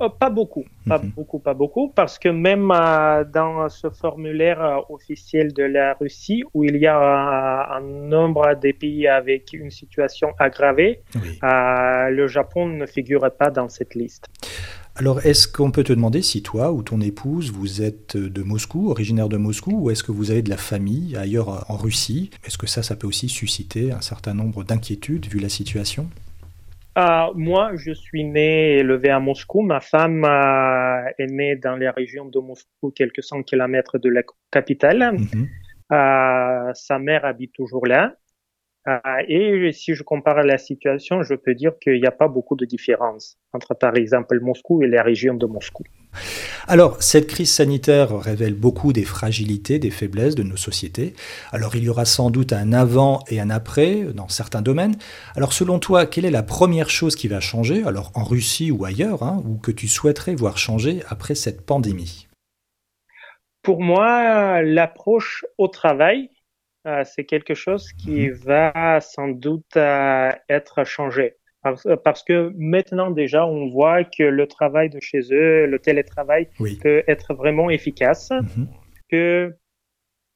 Oh, 0.00 0.10
Pas 0.10 0.30
beaucoup, 0.30 0.64
pas 0.86 0.98
mhm. 0.98 1.10
beaucoup, 1.16 1.38
pas 1.38 1.54
beaucoup, 1.54 1.92
parce 1.94 2.18
que 2.18 2.28
même 2.28 2.70
euh, 2.70 3.24
dans 3.24 3.68
ce 3.68 3.90
formulaire 3.90 4.84
officiel 4.90 5.52
de 5.52 5.64
la 5.64 5.94
Russie, 5.94 6.44
où 6.54 6.64
il 6.64 6.76
y 6.76 6.86
a 6.86 7.76
un 7.76 7.80
nombre 7.80 8.54
de 8.54 8.72
pays 8.72 9.08
avec 9.08 9.52
une 9.52 9.70
situation 9.70 10.28
aggravée, 10.38 11.00
le 11.42 12.26
Japon 12.26 12.66
ne 12.66 12.86
figure 12.86 13.30
pas 13.38 13.50
dans 13.50 13.68
cette 13.68 13.94
liste. 13.94 14.26
Alors, 14.98 15.26
est-ce 15.26 15.46
qu'on 15.46 15.70
peut 15.70 15.84
te 15.84 15.92
demander 15.92 16.22
si 16.22 16.42
toi 16.42 16.72
ou 16.72 16.82
ton 16.82 17.02
épouse, 17.02 17.50
vous 17.52 17.82
êtes 17.82 18.16
de 18.16 18.42
Moscou, 18.42 18.90
originaire 18.90 19.28
de 19.28 19.36
Moscou, 19.36 19.72
ou 19.82 19.90
est-ce 19.90 20.02
que 20.02 20.10
vous 20.10 20.30
avez 20.30 20.40
de 20.40 20.48
la 20.48 20.56
famille 20.56 21.14
ailleurs 21.16 21.70
en 21.70 21.76
Russie? 21.76 22.30
Est-ce 22.46 22.56
que 22.56 22.66
ça, 22.66 22.82
ça 22.82 22.96
peut 22.96 23.06
aussi 23.06 23.28
susciter 23.28 23.92
un 23.92 24.00
certain 24.00 24.32
nombre 24.32 24.64
d'inquiétudes 24.64 25.26
vu 25.26 25.38
la 25.38 25.50
situation? 25.50 26.08
Euh, 26.96 27.32
moi, 27.34 27.72
je 27.76 27.92
suis 27.92 28.24
né 28.24 28.74
et 28.74 28.78
élevé 28.78 29.10
à 29.10 29.20
Moscou. 29.20 29.62
Ma 29.62 29.80
femme 29.80 30.24
euh, 30.24 31.10
est 31.18 31.26
née 31.26 31.56
dans 31.56 31.76
les 31.76 31.90
régions 31.90 32.26
de 32.26 32.38
Moscou, 32.38 32.90
quelques 32.90 33.22
cent 33.22 33.42
kilomètres 33.42 33.98
de 33.98 34.08
la 34.08 34.22
capitale. 34.50 35.12
Mhm. 35.12 35.48
Euh, 35.92 36.72
sa 36.74 36.98
mère 36.98 37.24
habite 37.24 37.52
toujours 37.52 37.86
là. 37.86 38.14
Et 39.26 39.72
si 39.72 39.94
je 39.94 40.04
compare 40.04 40.44
la 40.44 40.58
situation, 40.58 41.24
je 41.24 41.34
peux 41.34 41.54
dire 41.54 41.72
qu'il 41.80 42.00
n'y 42.00 42.06
a 42.06 42.12
pas 42.12 42.28
beaucoup 42.28 42.54
de 42.54 42.64
différence 42.64 43.36
entre, 43.52 43.74
par 43.74 43.96
exemple, 43.96 44.38
Moscou 44.38 44.80
et 44.84 44.86
les 44.86 45.00
régions 45.00 45.34
de 45.34 45.44
Moscou. 45.44 45.82
Alors, 46.68 47.02
cette 47.02 47.26
crise 47.26 47.52
sanitaire 47.52 48.16
révèle 48.18 48.54
beaucoup 48.54 48.92
des 48.92 49.04
fragilités, 49.04 49.78
des 49.78 49.90
faiblesses 49.90 50.34
de 50.34 50.42
nos 50.42 50.56
sociétés. 50.56 51.14
Alors, 51.52 51.76
il 51.76 51.84
y 51.84 51.88
aura 51.88 52.04
sans 52.04 52.30
doute 52.30 52.52
un 52.52 52.72
avant 52.72 53.22
et 53.28 53.40
un 53.40 53.50
après 53.50 54.04
dans 54.14 54.28
certains 54.28 54.62
domaines. 54.62 54.96
Alors, 55.34 55.52
selon 55.52 55.78
toi, 55.78 56.06
quelle 56.06 56.24
est 56.24 56.30
la 56.30 56.42
première 56.42 56.90
chose 56.90 57.16
qui 57.16 57.28
va 57.28 57.40
changer, 57.40 57.84
alors 57.84 58.10
en 58.14 58.24
Russie 58.24 58.70
ou 58.70 58.84
ailleurs, 58.84 59.22
hein, 59.22 59.42
ou 59.46 59.56
que 59.56 59.70
tu 59.70 59.88
souhaiterais 59.88 60.34
voir 60.34 60.58
changer 60.58 61.02
après 61.08 61.34
cette 61.34 61.64
pandémie? 61.64 62.26
Pour 63.62 63.82
moi, 63.82 64.62
l'approche 64.62 65.44
au 65.58 65.68
travail 65.68 66.30
euh, 66.86 67.02
c'est 67.04 67.24
quelque 67.24 67.54
chose 67.54 67.92
qui 67.92 68.28
mhm. 68.28 68.34
va 68.34 69.00
sans 69.00 69.28
doute 69.28 69.76
euh, 69.76 70.30
être 70.48 70.84
changé. 70.84 71.35
Parce, 72.04 72.22
que 72.22 72.52
maintenant 72.56 73.10
déjà, 73.10 73.46
on 73.46 73.68
voit 73.68 74.04
que 74.04 74.22
le 74.22 74.46
travail 74.46 74.90
de 74.90 74.98
chez 75.00 75.20
eux, 75.32 75.66
le 75.66 75.78
télétravail 75.78 76.48
peut 76.82 77.02
être 77.06 77.34
vraiment 77.34 77.70
efficace, 77.70 78.30
mhm. 78.30 78.68
peut 79.10 79.54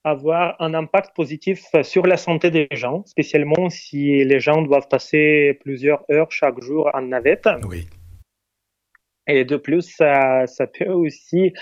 avoir 0.05 0.57
un 0.61 0.73
impact 0.75 1.15
positif 1.15 1.63
sur 1.83 2.07
la 2.07 2.17
santé 2.17 2.51
des 2.51 2.69
gens, 2.73 3.05
spécialement 3.05 3.69
si 3.69 4.25
les 4.25 4.41
gens 4.41 4.63
doivent 4.63 4.89
passer 4.89 5.59
plusieurs 5.63 6.05
heures 6.11 6.31
chaque 6.31 6.61
jour 6.63 6.91
en 6.95 7.03
navette. 7.03 7.49
Oui. 7.69 7.87
Et 9.27 9.45
de 9.45 9.57
plus, 9.57 9.83
ça, 9.83 10.47
ça 10.47 10.67
peut 10.67 10.91
aussi 10.91 11.53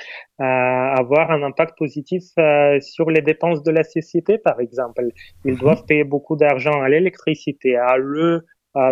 euh, 0.41 0.45
avoir 0.45 1.31
un 1.31 1.43
impact 1.43 1.77
positif 1.77 2.23
euh, 2.39 2.81
sur 2.81 3.11
les 3.11 3.21
dépenses 3.21 3.63
de 3.63 3.71
la 3.71 3.85
société, 3.85 4.39
par 4.39 4.61
exemple. 4.61 5.03
Ils 5.45 5.53
mhm. 5.53 5.59
doivent 5.59 5.85
payer 5.85 6.05
beaucoup 6.05 6.37
d'argent 6.37 6.81
à 6.81 6.89
l'électricité, 6.89 7.77
à 7.77 7.97
l'eau 7.97 8.41
euh, 8.41 8.41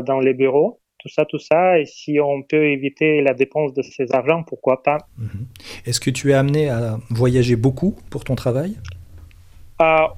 dans 0.06 0.20
les 0.20 0.34
bureaux, 0.34 0.80
tout 0.98 1.08
ça, 1.08 1.24
tout 1.24 1.38
ça. 1.38 1.78
Et 1.78 1.86
si 1.86 2.18
on 2.20 2.42
peut 2.42 2.66
éviter 2.66 3.22
la 3.22 3.34
dépense 3.34 3.72
de 3.74 3.82
ces 3.82 4.12
argents, 4.12 4.42
pourquoi 4.42 4.82
pas 4.82 4.98
mhm. 5.18 5.46
Est-ce 5.84 6.00
que 6.00 6.10
tu 6.10 6.30
es 6.30 6.34
amené 6.34 6.68
à 6.68 6.98
voyager 7.10 7.56
beaucoup 7.56 7.96
pour 8.10 8.24
ton 8.24 8.34
travail? 8.34 8.76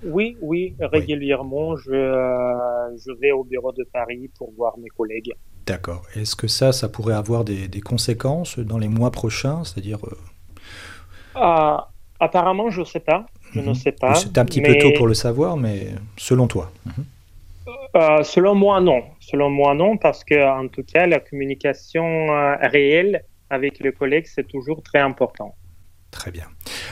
Oui, 0.04 0.36
oui, 0.40 0.74
régulièrement, 0.78 1.76
Je, 1.76 1.90
je 1.90 3.12
vais 3.20 3.32
au 3.32 3.42
bureau 3.44 3.72
de 3.72 3.84
Paris 3.92 4.30
pour 4.38 4.52
voir 4.56 4.78
mes 4.78 4.88
collègues. 4.88 5.32
D'accord. 5.66 6.02
Est-ce 6.14 6.36
que 6.36 6.46
ça, 6.46 6.72
ça 6.72 6.88
pourrait 6.88 7.14
avoir 7.14 7.44
des, 7.44 7.68
conséquences 7.80 8.58
dans 8.58 8.78
les 8.78 8.88
mois 8.88 9.10
prochains? 9.10 9.64
C'est-à-dire. 9.64 9.98
Euh, 10.06 10.16
ah, 11.34 11.88
apparemment, 12.20 12.70
je 12.70 12.80
ne 12.80 12.86
sais 12.86 13.00
pas. 13.00 13.26
Je 13.52 13.60
ne 13.60 13.68
mhm. 13.68 13.74
sais 13.74 13.92
pas. 13.92 14.14
C'est 14.14 14.38
un 14.38 14.44
petit 14.44 14.62
peu 14.62 14.76
tôt 14.78 14.92
pour 14.96 15.06
le 15.06 15.14
savoir, 15.14 15.56
mais 15.56 15.88
selon 16.16 16.46
toi 16.46 16.70
mhm. 16.86 17.04
Euh, 17.96 18.22
Selon 18.22 18.54
moi, 18.54 18.80
non. 18.80 19.02
Selon 19.20 19.50
moi, 19.50 19.74
non, 19.74 19.96
parce 19.96 20.24
que 20.24 20.34
en 20.34 20.68
tout 20.68 20.82
cas, 20.82 21.06
la 21.06 21.20
communication 21.20 22.04
euh, 22.04 22.56
réelle 22.62 23.24
avec 23.50 23.80
le 23.80 23.92
collègue, 23.92 24.26
c'est 24.26 24.46
toujours 24.46 24.82
très 24.82 24.98
important. 24.98 25.54
Très 26.10 26.30
bien. 26.30 26.46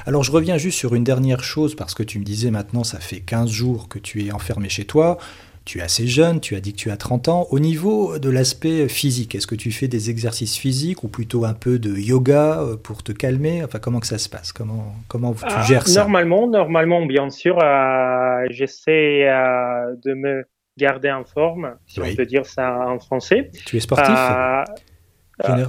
Alors 0.07 0.23
je 0.23 0.31
reviens 0.31 0.59
juste 0.59 0.79
sur 0.79 0.95
une 0.95 1.05
dernière 1.05 1.43
chose, 1.43 1.75
parce 1.75 1.95
que 1.95 2.03
tu 2.03 2.19
me 2.19 2.25
disais 2.25 2.51
maintenant, 2.51 2.85
ça 2.85 3.01
fait 3.01 3.21
15 3.21 3.51
jours 3.51 3.89
que 3.89 3.99
tu 3.99 4.25
es 4.25 4.33
enfermé 4.33 4.69
chez 4.69 4.85
toi 4.85 5.19
tu 5.67 5.81
es 5.81 5.83
assez 5.83 6.07
jeune, 6.07 6.41
tu 6.41 6.55
as 6.55 6.61
dit 6.61 6.73
que 6.73 6.79
tu 6.79 6.91
as 6.91 6.97
30 6.97 7.29
ans. 7.29 7.47
Au 7.51 7.59
niveau 7.59 8.19
de 8.19 8.31
l'aspect 8.31 8.89
physique, 8.89 9.35
est-ce 9.35 9.49
que 9.49 9.57
tu 9.57 9.73
fais 9.73 9.89
des 9.89 10.11
exercices 10.11 10.57
physiques 10.57 11.03
ou 11.03 11.09
plutôt 11.09 11.45
un 11.45 11.55
peu 11.55 11.81
de 11.81 11.95
yoga 11.95 12.61
euh, 12.61 12.77
pour 12.77 13.03
te 13.03 13.11
calmer? 13.11 13.65
Enfin, 13.65 13.81
comment 13.81 13.99
que 13.99 14.07
ça 14.07 14.19
se 14.19 14.29
passe? 14.29 14.53
Comment 14.53 14.95
comment 15.09 15.35
tu 15.35 15.43
ah, 15.45 15.63
gères 15.63 15.89
ça? 15.89 16.03
Normalement, 16.03 16.47
normalement, 16.47 17.05
bien 17.05 17.31
sûr, 17.31 17.59
euh, 17.61 18.47
j'essaie 18.49 19.29
euh, 19.29 19.97
de 20.05 20.15
me 20.15 20.45
garder 20.77 21.11
en 21.11 21.25
forme, 21.25 21.77
si 21.87 22.01
on 22.01 22.15
peut 22.15 22.27
dire 22.27 22.47
ça 22.47 22.89
en 22.89 22.99
français. 22.99 23.51
Tu 23.67 23.77
es 23.77 23.81
sportif 23.81 24.15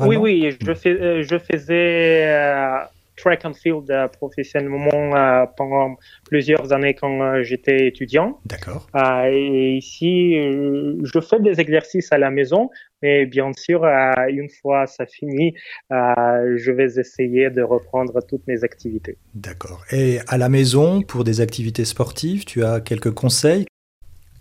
Oui, 0.01 0.15
oui, 0.17 0.57
je, 0.61 0.73
fais, 0.73 1.23
je 1.23 1.37
faisais 1.37 2.87
track 3.17 3.43
and 3.45 3.53
field 3.53 3.89
euh, 3.89 4.07
professionnellement 4.07 5.15
euh, 5.15 5.45
pendant 5.57 5.95
plusieurs 6.23 6.71
années 6.71 6.93
quand 6.93 7.21
euh, 7.21 7.43
j'étais 7.43 7.87
étudiant. 7.87 8.39
D'accord. 8.45 8.87
et 9.25 9.75
ici, 9.75 10.35
je 10.35 11.19
fais 11.19 11.39
des 11.39 11.59
exercices 11.59 12.11
à 12.11 12.17
la 12.17 12.29
maison, 12.29 12.69
mais 13.01 13.25
bien 13.25 13.51
sûr, 13.53 13.83
une 14.29 14.49
fois 14.61 14.85
ça 14.87 15.05
finit, 15.05 15.53
je 15.89 16.71
vais 16.71 16.99
essayer 16.99 17.49
de 17.49 17.61
reprendre 17.61 18.19
toutes 18.27 18.45
mes 18.47 18.63
activités. 18.63 19.17
D'accord. 19.33 19.83
Et 19.91 20.19
à 20.27 20.37
la 20.37 20.49
maison, 20.49 21.01
pour 21.01 21.23
des 21.23 21.41
activités 21.41 21.85
sportives, 21.85 22.45
tu 22.45 22.63
as 22.63 22.79
quelques 22.79 23.11
conseils 23.11 23.66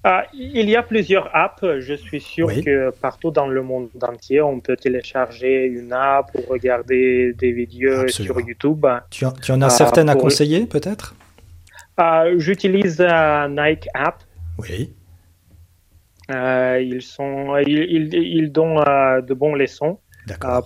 ah, 0.09 0.25
il 0.33 0.71
y 0.71 0.77
a 0.77 0.85
plusieurs 0.85 1.29
apps. 1.35 1.64
Je 1.81 1.95
suis 1.95 2.21
sûr 2.21 2.47
que 2.64 2.90
partout 2.90 3.33
dans 3.33 3.49
le 3.49 3.61
monde 3.61 3.88
entier, 4.01 4.40
on 4.40 4.61
peut 4.61 4.77
télécharger 4.77 5.64
une 5.64 5.92
app 5.92 6.31
ou 6.37 6.49
regarder 6.49 7.33
des 7.33 7.51
vidéos 7.51 8.07
sur 8.07 8.38
YouTube. 8.38 8.87
Tu, 9.11 9.25
en, 9.25 9.62
as 9.62 9.71
certaines 9.71 10.09
à 10.09 10.14
conseiller, 10.14 10.66
peut-être? 10.66 11.16
Ah, 11.97 12.27
J'utilise 12.37 13.01
euh, 13.01 13.49
Nike 13.49 13.88
App. 13.95 14.23
Oui. 14.61 14.95
Euh, 16.31 16.81
ils, 16.81 17.03
sont, 17.03 17.57
ils, 17.66 18.14
ils, 18.14 18.53
donnent 18.53 18.85
euh, 18.87 19.21
de 19.21 19.35
bons 19.35 19.57
leçons 19.57 19.99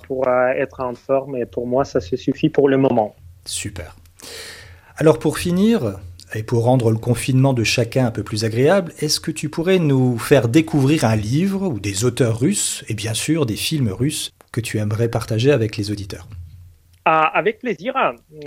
pour 0.02 0.28
être 0.28 0.80
en 0.80 0.94
forme 0.94 1.36
et 1.36 1.46
pour 1.46 1.66
moi, 1.66 1.86
ça 1.86 2.02
se 2.02 2.14
suffit 2.14 2.50
pour 2.50 2.68
le 2.68 2.76
moment. 2.76 3.16
Super. 3.46 3.96
Alors 4.96 5.18
pour 5.18 5.38
finir, 5.38 5.98
et 6.34 6.42
pour 6.42 6.64
rendre 6.64 6.90
le 6.90 6.98
confinement 6.98 7.52
de 7.52 7.64
chacun 7.64 8.06
un 8.06 8.10
peu 8.10 8.22
plus 8.22 8.44
agréable, 8.44 8.92
est-ce 9.00 9.20
que 9.20 9.30
tu 9.30 9.48
pourrais 9.48 9.78
nous 9.78 10.18
faire 10.18 10.48
découvrir 10.48 11.04
un 11.04 11.16
livre 11.16 11.66
ou 11.66 11.80
des 11.80 12.04
auteurs 12.04 12.38
russes 12.38 12.84
et 12.88 12.94
bien 12.94 13.14
sûr 13.14 13.46
des 13.46 13.56
films 13.56 13.88
russes 13.88 14.30
que 14.52 14.60
tu 14.60 14.78
aimerais 14.78 15.08
partager 15.08 15.50
avec 15.50 15.76
les 15.76 15.90
auditeurs? 15.90 16.26
Ah, 17.04 17.26
Avec 17.34 17.58
plaisir. 17.60 17.94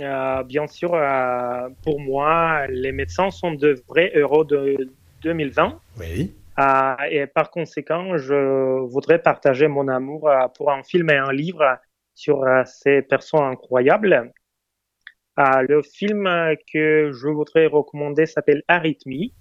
Euh, 0.00 0.42
bien 0.44 0.66
sûr, 0.66 0.94
euh, 0.94 1.68
pour 1.82 2.00
moi, 2.00 2.66
les 2.68 2.92
médecins 2.92 3.30
sont 3.30 3.52
de 3.52 3.82
vrais 3.88 4.10
héros 4.14 4.44
de 4.44 4.90
2020. 5.22 5.80
Oui. 5.98 6.32
Euh, 6.58 6.94
et 7.10 7.26
par 7.26 7.50
conséquent, 7.50 8.16
je 8.16 8.78
voudrais 8.86 9.18
partager 9.18 9.66
mon 9.66 9.88
amour 9.88 10.30
pour 10.56 10.70
un 10.70 10.82
film 10.82 11.10
et 11.10 11.16
un 11.16 11.32
livre 11.32 11.78
sur 12.14 12.44
ces 12.64 13.02
personnes 13.02 13.42
incroyables 13.42 14.32
ah, 15.36 15.62
le 15.62 15.82
film 15.82 16.28
que 16.72 17.10
je 17.12 17.28
voudrais 17.28 17.66
recommander 17.66 18.26
s'appelle 18.26 18.62
Arrhythmie. 18.68 19.32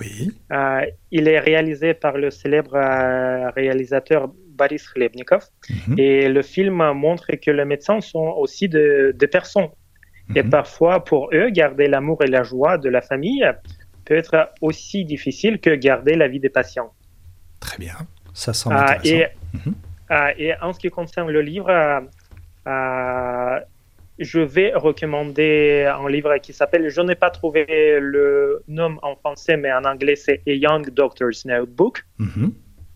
Oui. 0.00 0.30
Euh, 0.50 0.86
il 1.10 1.28
est 1.28 1.38
réalisé 1.38 1.92
par 1.92 2.16
le 2.16 2.30
célèbre 2.30 2.74
euh, 2.74 3.50
réalisateur 3.50 4.28
Boris 4.28 4.88
Khlebnikov. 4.88 5.44
Mhm. 5.88 5.98
Et 5.98 6.28
le 6.28 6.42
film 6.42 6.82
montre 6.92 7.32
que 7.36 7.50
les 7.50 7.64
médecins 7.66 8.00
sont 8.00 8.34
aussi 8.38 8.68
des 8.68 9.28
personnes. 9.30 9.68
Et 10.34 10.42
mhm. 10.42 10.50
parfois, 10.50 11.04
pour 11.04 11.28
eux, 11.34 11.50
garder 11.50 11.88
l'amour 11.88 12.22
et 12.22 12.28
la 12.28 12.42
joie 12.42 12.78
de 12.78 12.88
la 12.88 13.02
famille 13.02 13.44
peut 14.06 14.16
être 14.16 14.52
aussi 14.62 15.04
difficile 15.04 15.60
que 15.60 15.70
garder 15.70 16.14
la 16.14 16.28
vie 16.28 16.40
des 16.40 16.48
patients. 16.48 16.92
Très 17.60 17.76
bien. 17.78 17.96
Ça 18.32 18.54
semble 18.54 18.76
intéressant. 18.76 19.04
Et, 19.04 19.26
ah, 20.08 20.32
et, 20.38 20.54
en 20.62 20.72
ce 20.72 20.80
qui 20.80 20.88
concerne 20.88 21.30
le 21.30 21.42
livre, 21.42 21.70
je 24.22 24.40
vais 24.40 24.72
recommander 24.74 25.86
un 25.86 26.08
livre 26.08 26.36
qui 26.38 26.52
s'appelle, 26.52 26.88
je 26.88 27.00
n'ai 27.00 27.14
pas 27.14 27.30
trouvé 27.30 27.66
le 28.00 28.62
nom 28.68 28.98
en 29.02 29.16
français, 29.16 29.56
mais 29.56 29.72
en 29.72 29.84
anglais 29.84 30.16
c'est 30.16 30.42
A 30.46 30.52
Young 30.52 30.90
Doctor's 30.90 31.44
Notebook 31.44 32.04
mhm. 32.18 32.52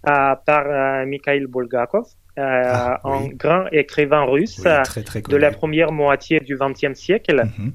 euh, 0.08 0.34
par 0.46 0.66
euh, 0.66 1.06
Mikhail 1.06 1.46
Bulgakov. 1.46 2.06
ah, 2.38 3.00
un 3.04 3.28
grand 3.28 3.66
écrivain 3.72 4.24
russe 4.24 4.62
de 4.62 5.36
la 5.36 5.50
première 5.50 5.92
moitié 5.92 6.40
du 6.40 6.56
XXe 6.56 6.94
siècle. 6.94 7.42
Mhm. 7.44 7.72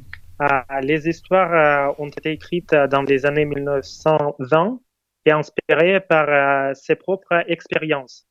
les 0.82 1.08
histoires 1.08 1.96
ont 2.00 2.10
été 2.10 2.32
écrites 2.32 2.76
dans 2.90 3.04
les 3.04 3.26
années 3.26 3.46
1920 3.46 4.80
et 5.26 5.32
inspirées 5.32 6.00
par 6.00 6.76
ses 6.76 6.96
propres 6.96 7.44
expériences 7.48 8.28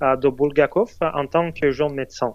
de 0.00 0.28
Bulgakov 0.28 0.90
en 1.00 1.26
tant 1.26 1.52
que 1.52 1.70
jeune 1.70 1.94
médecin. 1.94 2.34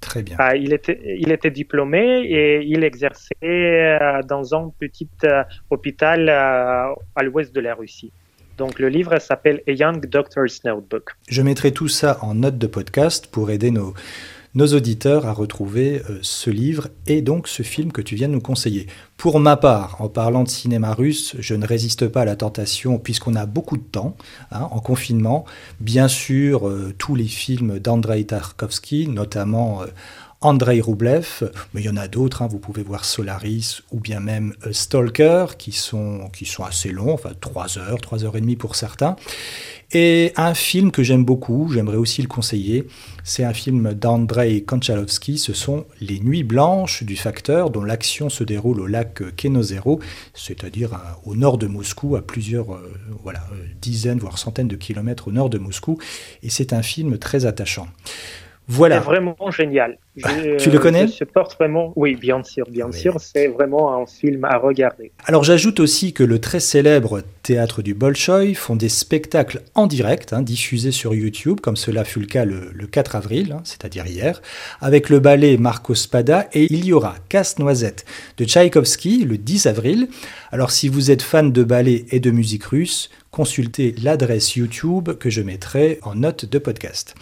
Très 0.00 0.22
bien. 0.22 0.36
Ah, 0.38 0.54
il, 0.54 0.72
était, 0.72 1.00
il 1.18 1.32
était 1.32 1.50
diplômé 1.50 2.22
et 2.22 2.62
il 2.64 2.84
exerçait 2.84 3.34
euh, 3.42 4.22
dans 4.22 4.54
un 4.54 4.72
petit 4.78 5.08
euh, 5.24 5.42
hôpital 5.70 6.28
euh, 6.28 6.94
à 7.16 7.22
l'ouest 7.24 7.54
de 7.54 7.60
la 7.60 7.74
Russie. 7.74 8.12
Donc 8.56 8.78
le 8.78 8.88
livre 8.88 9.18
s'appelle 9.18 9.62
A 9.68 9.72
Young 9.72 10.06
Doctor's 10.06 10.62
Notebook. 10.64 11.10
Je 11.28 11.42
mettrai 11.42 11.72
tout 11.72 11.88
ça 11.88 12.18
en 12.22 12.34
note 12.34 12.58
de 12.58 12.66
podcast 12.66 13.28
pour 13.28 13.50
aider 13.50 13.70
nos, 13.70 13.94
nos 14.54 14.66
auditeurs 14.74 15.26
à 15.26 15.32
retrouver 15.32 16.02
euh, 16.08 16.18
ce 16.22 16.50
livre 16.50 16.88
et 17.06 17.22
donc 17.22 17.48
ce 17.48 17.62
film 17.62 17.92
que 17.92 18.00
tu 18.00 18.14
viens 18.14 18.28
de 18.28 18.34
nous 18.34 18.40
conseiller. 18.40 18.86
Pour 19.16 19.40
ma 19.40 19.56
part, 19.56 20.00
en 20.00 20.08
parlant 20.08 20.44
de 20.44 20.48
cinéma 20.48 20.94
russe, 20.94 21.36
je 21.38 21.54
ne 21.54 21.66
résiste 21.66 22.08
pas 22.08 22.22
à 22.22 22.24
la 22.24 22.36
tentation, 22.36 22.98
puisqu'on 22.98 23.34
a 23.34 23.46
beaucoup 23.46 23.76
de 23.76 23.82
temps 23.82 24.16
hein, 24.50 24.68
en 24.70 24.80
confinement. 24.80 25.44
Bien 25.80 26.08
sûr, 26.08 26.68
euh, 26.68 26.94
tous 26.98 27.14
les 27.14 27.26
films 27.26 27.78
d'Andrei 27.78 28.24
Tarkovsky, 28.24 29.08
notamment... 29.08 29.82
Euh, 29.82 29.86
Andrei 30.40 30.80
Roublev, 30.80 31.50
mais 31.74 31.80
il 31.80 31.86
y 31.86 31.88
en 31.88 31.96
a 31.96 32.06
d'autres, 32.06 32.42
hein. 32.42 32.46
vous 32.48 32.60
pouvez 32.60 32.84
voir 32.84 33.04
Solaris 33.04 33.82
ou 33.90 33.98
bien 33.98 34.20
même 34.20 34.54
Stalker, 34.70 35.46
qui 35.58 35.72
sont, 35.72 36.30
qui 36.32 36.44
sont 36.44 36.62
assez 36.62 36.90
longs, 36.90 37.12
enfin 37.12 37.32
3 37.40 37.78
heures, 37.78 38.00
3 38.00 38.24
heures 38.24 38.36
et 38.36 38.40
demie 38.40 38.54
pour 38.54 38.76
certains. 38.76 39.16
Et 39.92 40.32
un 40.36 40.54
film 40.54 40.92
que 40.92 41.02
j'aime 41.02 41.24
beaucoup, 41.24 41.70
j'aimerais 41.72 41.96
aussi 41.96 42.22
le 42.22 42.28
conseiller, 42.28 42.86
c'est 43.24 43.42
un 43.42 43.52
film 43.52 43.94
d'Andrei 43.94 44.62
Konchalovsky, 44.62 45.38
ce 45.38 45.54
sont 45.54 45.86
Les 46.00 46.20
Nuits 46.20 46.44
Blanches 46.44 47.02
du 47.02 47.16
Facteur, 47.16 47.70
dont 47.70 47.82
l'action 47.82 48.28
se 48.28 48.44
déroule 48.44 48.80
au 48.80 48.86
lac 48.86 49.34
Kenozero, 49.34 49.98
c'est-à-dire 50.34 50.90
au 51.24 51.34
nord 51.34 51.58
de 51.58 51.66
Moscou, 51.66 52.14
à 52.14 52.22
plusieurs 52.22 52.74
euh, 52.74 52.94
voilà, 53.24 53.40
euh, 53.52 53.56
dizaines, 53.80 54.18
voire 54.18 54.38
centaines 54.38 54.68
de 54.68 54.76
kilomètres 54.76 55.26
au 55.26 55.32
nord 55.32 55.50
de 55.50 55.58
Moscou, 55.58 55.98
et 56.44 56.50
c'est 56.50 56.72
un 56.72 56.82
film 56.82 57.18
très 57.18 57.44
attachant. 57.44 57.88
Voilà. 58.68 58.98
C'est 58.98 59.06
vraiment 59.06 59.36
génial. 59.50 59.98
Ah, 60.24 60.56
tu 60.58 60.70
le 60.70 60.78
connais 60.78 61.06
Je 61.06 61.12
supporte 61.12 61.56
vraiment. 61.56 61.92
Oui, 61.96 62.16
bien 62.16 62.42
sûr, 62.42 62.66
bien 62.70 62.90
sûr. 62.92 63.20
C'est 63.20 63.48
vraiment 63.48 64.00
un 64.00 64.06
film 64.06 64.44
à 64.44 64.56
regarder. 64.58 65.12
Alors 65.24 65.44
j'ajoute 65.44 65.80
aussi 65.80 66.12
que 66.12 66.24
le 66.24 66.38
très 66.38 66.60
célèbre 66.60 67.22
théâtre 67.42 67.82
du 67.82 67.94
Bolchoï 67.94 68.54
font 68.54 68.76
des 68.76 68.88
spectacles 68.88 69.62
en 69.74 69.86
direct, 69.86 70.32
hein, 70.32 70.42
diffusés 70.42 70.92
sur 70.92 71.14
YouTube, 71.14 71.60
comme 71.60 71.76
cela 71.76 72.04
fut 72.04 72.20
le 72.20 72.26
cas 72.26 72.44
le, 72.44 72.86
4 72.90 73.16
avril, 73.16 73.52
hein, 73.52 73.60
c'est-à-dire 73.64 74.06
hier, 74.06 74.42
avec 74.80 75.08
le 75.08 75.18
ballet 75.18 75.56
Marco 75.56 75.94
Spada, 75.94 76.48
et 76.52 76.66
il 76.72 76.84
y 76.84 76.92
aura 76.92 77.14
Casse-Noisette 77.28 78.04
de 78.36 78.44
Tchaïkovski 78.44 79.24
le 79.24 79.38
10 79.38 79.66
avril. 79.66 80.08
Alors 80.52 80.70
si 80.70 80.88
vous 80.88 81.10
êtes 81.10 81.22
fan 81.22 81.52
de 81.52 81.62
ballet 81.62 82.06
et 82.10 82.20
de 82.20 82.30
musique 82.30 82.64
russe, 82.64 83.10
consultez 83.30 83.94
l'adresse 84.02 84.56
YouTube 84.56 85.10
que 85.18 85.30
je 85.30 85.42
mettrai 85.42 86.00
en 86.02 86.14
note 86.14 86.44
de 86.44 86.58
podcast. 86.58 87.14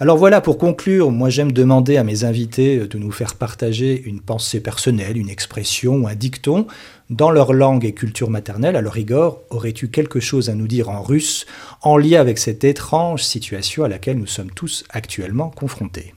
Alors 0.00 0.16
voilà, 0.16 0.40
pour 0.40 0.58
conclure, 0.58 1.10
moi 1.10 1.28
j'aime 1.28 1.52
demander 1.52 1.96
à 1.96 2.04
mes 2.04 2.24
invités 2.24 2.37
de 2.46 2.98
nous 2.98 3.10
faire 3.10 3.34
partager 3.34 4.00
une 4.02 4.20
pensée 4.20 4.62
personnelle, 4.62 5.16
une 5.16 5.28
expression 5.28 5.96
ou 5.96 6.08
un 6.08 6.14
dicton 6.14 6.66
dans 7.10 7.30
leur 7.30 7.52
langue 7.52 7.84
et 7.84 7.92
culture 7.92 8.30
maternelle. 8.30 8.76
Alors 8.76 8.98
Igor, 8.98 9.42
aurais-tu 9.50 9.90
quelque 9.90 10.20
chose 10.20 10.50
à 10.50 10.54
nous 10.54 10.68
dire 10.68 10.88
en 10.88 11.02
russe 11.02 11.46
en 11.82 11.96
lien 11.96 12.20
avec 12.20 12.38
cette 12.38 12.64
étrange 12.64 13.22
situation 13.22 13.84
à 13.84 13.88
laquelle 13.88 14.18
nous 14.18 14.26
sommes 14.26 14.50
tous 14.50 14.84
actuellement 14.90 15.50
confrontés? 15.50 16.14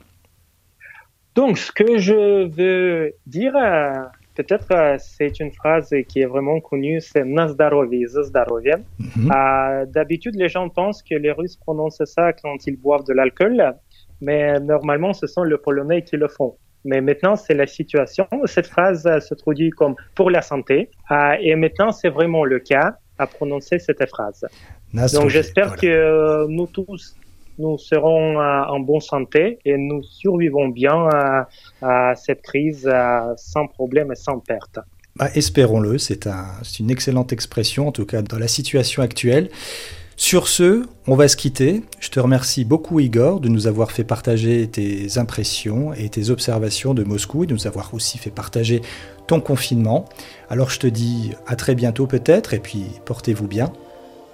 Donc 1.34 1.58
ce 1.58 1.72
que 1.72 1.98
je 1.98 2.46
veux 2.48 3.12
dire 3.26 3.54
Peut-être 4.34 4.96
c'est 4.98 5.40
une 5.40 5.52
phrase 5.52 5.94
qui 6.08 6.20
est 6.20 6.26
vraiment 6.26 6.58
connue, 6.60 7.00
c'est 7.02 7.24
Nazdarovi, 7.24 8.06
mhm. 8.06 9.30
euh, 9.30 9.84
D'habitude, 9.86 10.34
les 10.36 10.48
gens 10.48 10.70
pensent 10.70 11.02
que 11.02 11.14
les 11.14 11.32
Russes 11.32 11.56
prononcent 11.56 12.04
ça 12.06 12.32
quand 12.32 12.66
ils 12.66 12.76
boivent 12.76 13.04
de 13.04 13.12
l'alcool, 13.12 13.74
mais 14.22 14.58
normalement, 14.60 15.12
ce 15.12 15.26
sont 15.26 15.42
les 15.42 15.58
Polonais 15.58 16.02
qui 16.02 16.16
le 16.16 16.28
font. 16.28 16.54
Mais 16.84 17.00
maintenant, 17.00 17.36
c'est 17.36 17.54
la 17.54 17.66
situation. 17.66 18.26
Cette 18.46 18.66
phrase 18.66 19.06
euh, 19.06 19.20
se 19.20 19.34
traduit 19.34 19.70
comme 19.70 19.94
pour 20.14 20.30
la 20.30 20.42
santé. 20.42 20.90
et 21.40 21.54
maintenant, 21.54 21.92
c'est 21.92 22.08
vraiment 22.08 22.44
le 22.44 22.58
cas 22.58 22.96
à 23.18 23.26
prononcer 23.26 23.78
cette 23.78 24.04
phrase. 24.08 24.44
Donc, 25.14 25.28
j'espère 25.28 25.76
que 25.76 26.46
nous 26.48 26.66
tous, 26.66 27.14
nous 27.58 27.78
serons 27.78 28.40
euh, 28.40 28.62
en 28.74 28.80
bonne 28.80 29.00
santé 29.00 29.58
et 29.64 29.76
nous 29.76 30.02
survivons 30.02 30.68
bien 30.68 31.08
à, 31.82 32.14
cette 32.16 32.42
crise 32.42 32.88
euh, 32.90 33.34
sans 33.36 33.66
problème 33.66 34.12
et 34.12 34.16
sans 34.16 34.38
perte. 34.38 34.78
Bah, 35.16 35.28
espérons-le, 35.34 35.98
c'est 35.98 36.26
une 36.80 36.90
excellente 36.90 37.32
expression, 37.32 37.88
en 37.88 37.92
tout 37.92 38.06
cas 38.06 38.22
dans 38.22 38.38
la 38.38 38.48
situation 38.48 39.02
actuelle. 39.02 39.50
Sur 40.22 40.46
ce, 40.46 40.84
on 41.08 41.16
va 41.16 41.26
se 41.26 41.36
quitter. 41.36 41.82
Je 41.98 42.08
te 42.08 42.20
remercie 42.20 42.64
beaucoup 42.64 43.00
Igor 43.00 43.40
de 43.40 43.48
nous 43.48 43.66
avoir 43.66 43.90
fait 43.90 44.04
partager 44.04 44.68
tes 44.68 45.18
impressions 45.18 45.92
et 45.94 46.08
tes 46.10 46.30
observations 46.30 46.94
de 46.94 47.02
Moscou 47.02 47.42
et 47.42 47.48
de 47.48 47.52
nous 47.52 47.66
avoir 47.66 47.92
aussi 47.92 48.18
fait 48.18 48.30
partager 48.30 48.82
ton 49.26 49.40
confinement. 49.40 50.04
Alors 50.48 50.70
je 50.70 50.78
te 50.78 50.86
dis 50.86 51.32
à 51.48 51.56
très 51.56 51.74
bientôt 51.74 52.06
peut-être 52.06 52.54
et 52.54 52.60
puis 52.60 52.84
portez-vous 53.04 53.48
bien. 53.48 53.72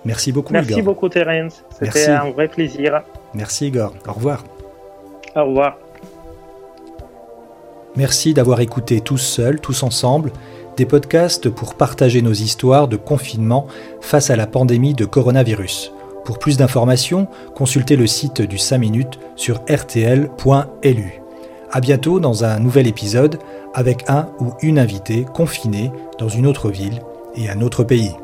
Merci 0.05 0.31
beaucoup, 0.31 0.53
Merci 0.53 0.83
beaucoup, 0.83 1.09
Terence. 1.09 1.65
C'était 1.81 2.09
un 2.09 2.33
vrai 2.33 2.49
plaisir. 2.49 3.03
Merci, 3.33 3.69
Igor. 3.69 3.95
Au 4.07 4.13
revoir. 4.13 4.45
Au 5.37 5.47
revoir. 5.47 5.79
Merci 7.97 8.35
d'avoir 8.35 8.61
écouté 8.61 9.01
tous 9.01 9.17
seuls, 9.17 9.59
tous 9.59 9.83
ensemble, 9.83 10.33
des 10.79 10.87
podcasts 10.87 11.51
pour 11.51 11.75
partager 11.75 12.23
nos 12.23 12.33
histoires 12.33 12.87
de 12.87 12.97
confinement 12.97 13.67
face 14.01 14.31
à 14.31 14.37
la 14.37 14.47
pandémie 14.47 14.95
de 14.95 15.05
coronavirus. 15.05 15.93
Pour 16.25 16.39
plus 16.39 16.57
d'informations, 16.57 17.27
consultez 17.57 17.97
le 17.97 18.07
site 18.07 18.43
du 18.43 18.59
5 18.59 18.79
minutes 18.79 19.19
sur 19.35 19.61
rtl.lu. 19.69 21.21
À 21.73 21.81
bientôt 21.81 22.21
dans 22.21 22.45
un 22.45 22.61
nouvel 22.61 22.87
épisode 22.87 23.41
avec 23.75 24.09
un 24.09 24.29
ou 24.39 24.53
une 24.63 24.79
invitée 24.79 25.27
confinée 25.35 25.91
dans 26.19 26.29
une 26.29 26.47
autre 26.47 26.71
ville 26.71 27.03
et 27.35 27.51
un 27.51 27.61
autre 27.61 27.83
pays. 27.83 28.15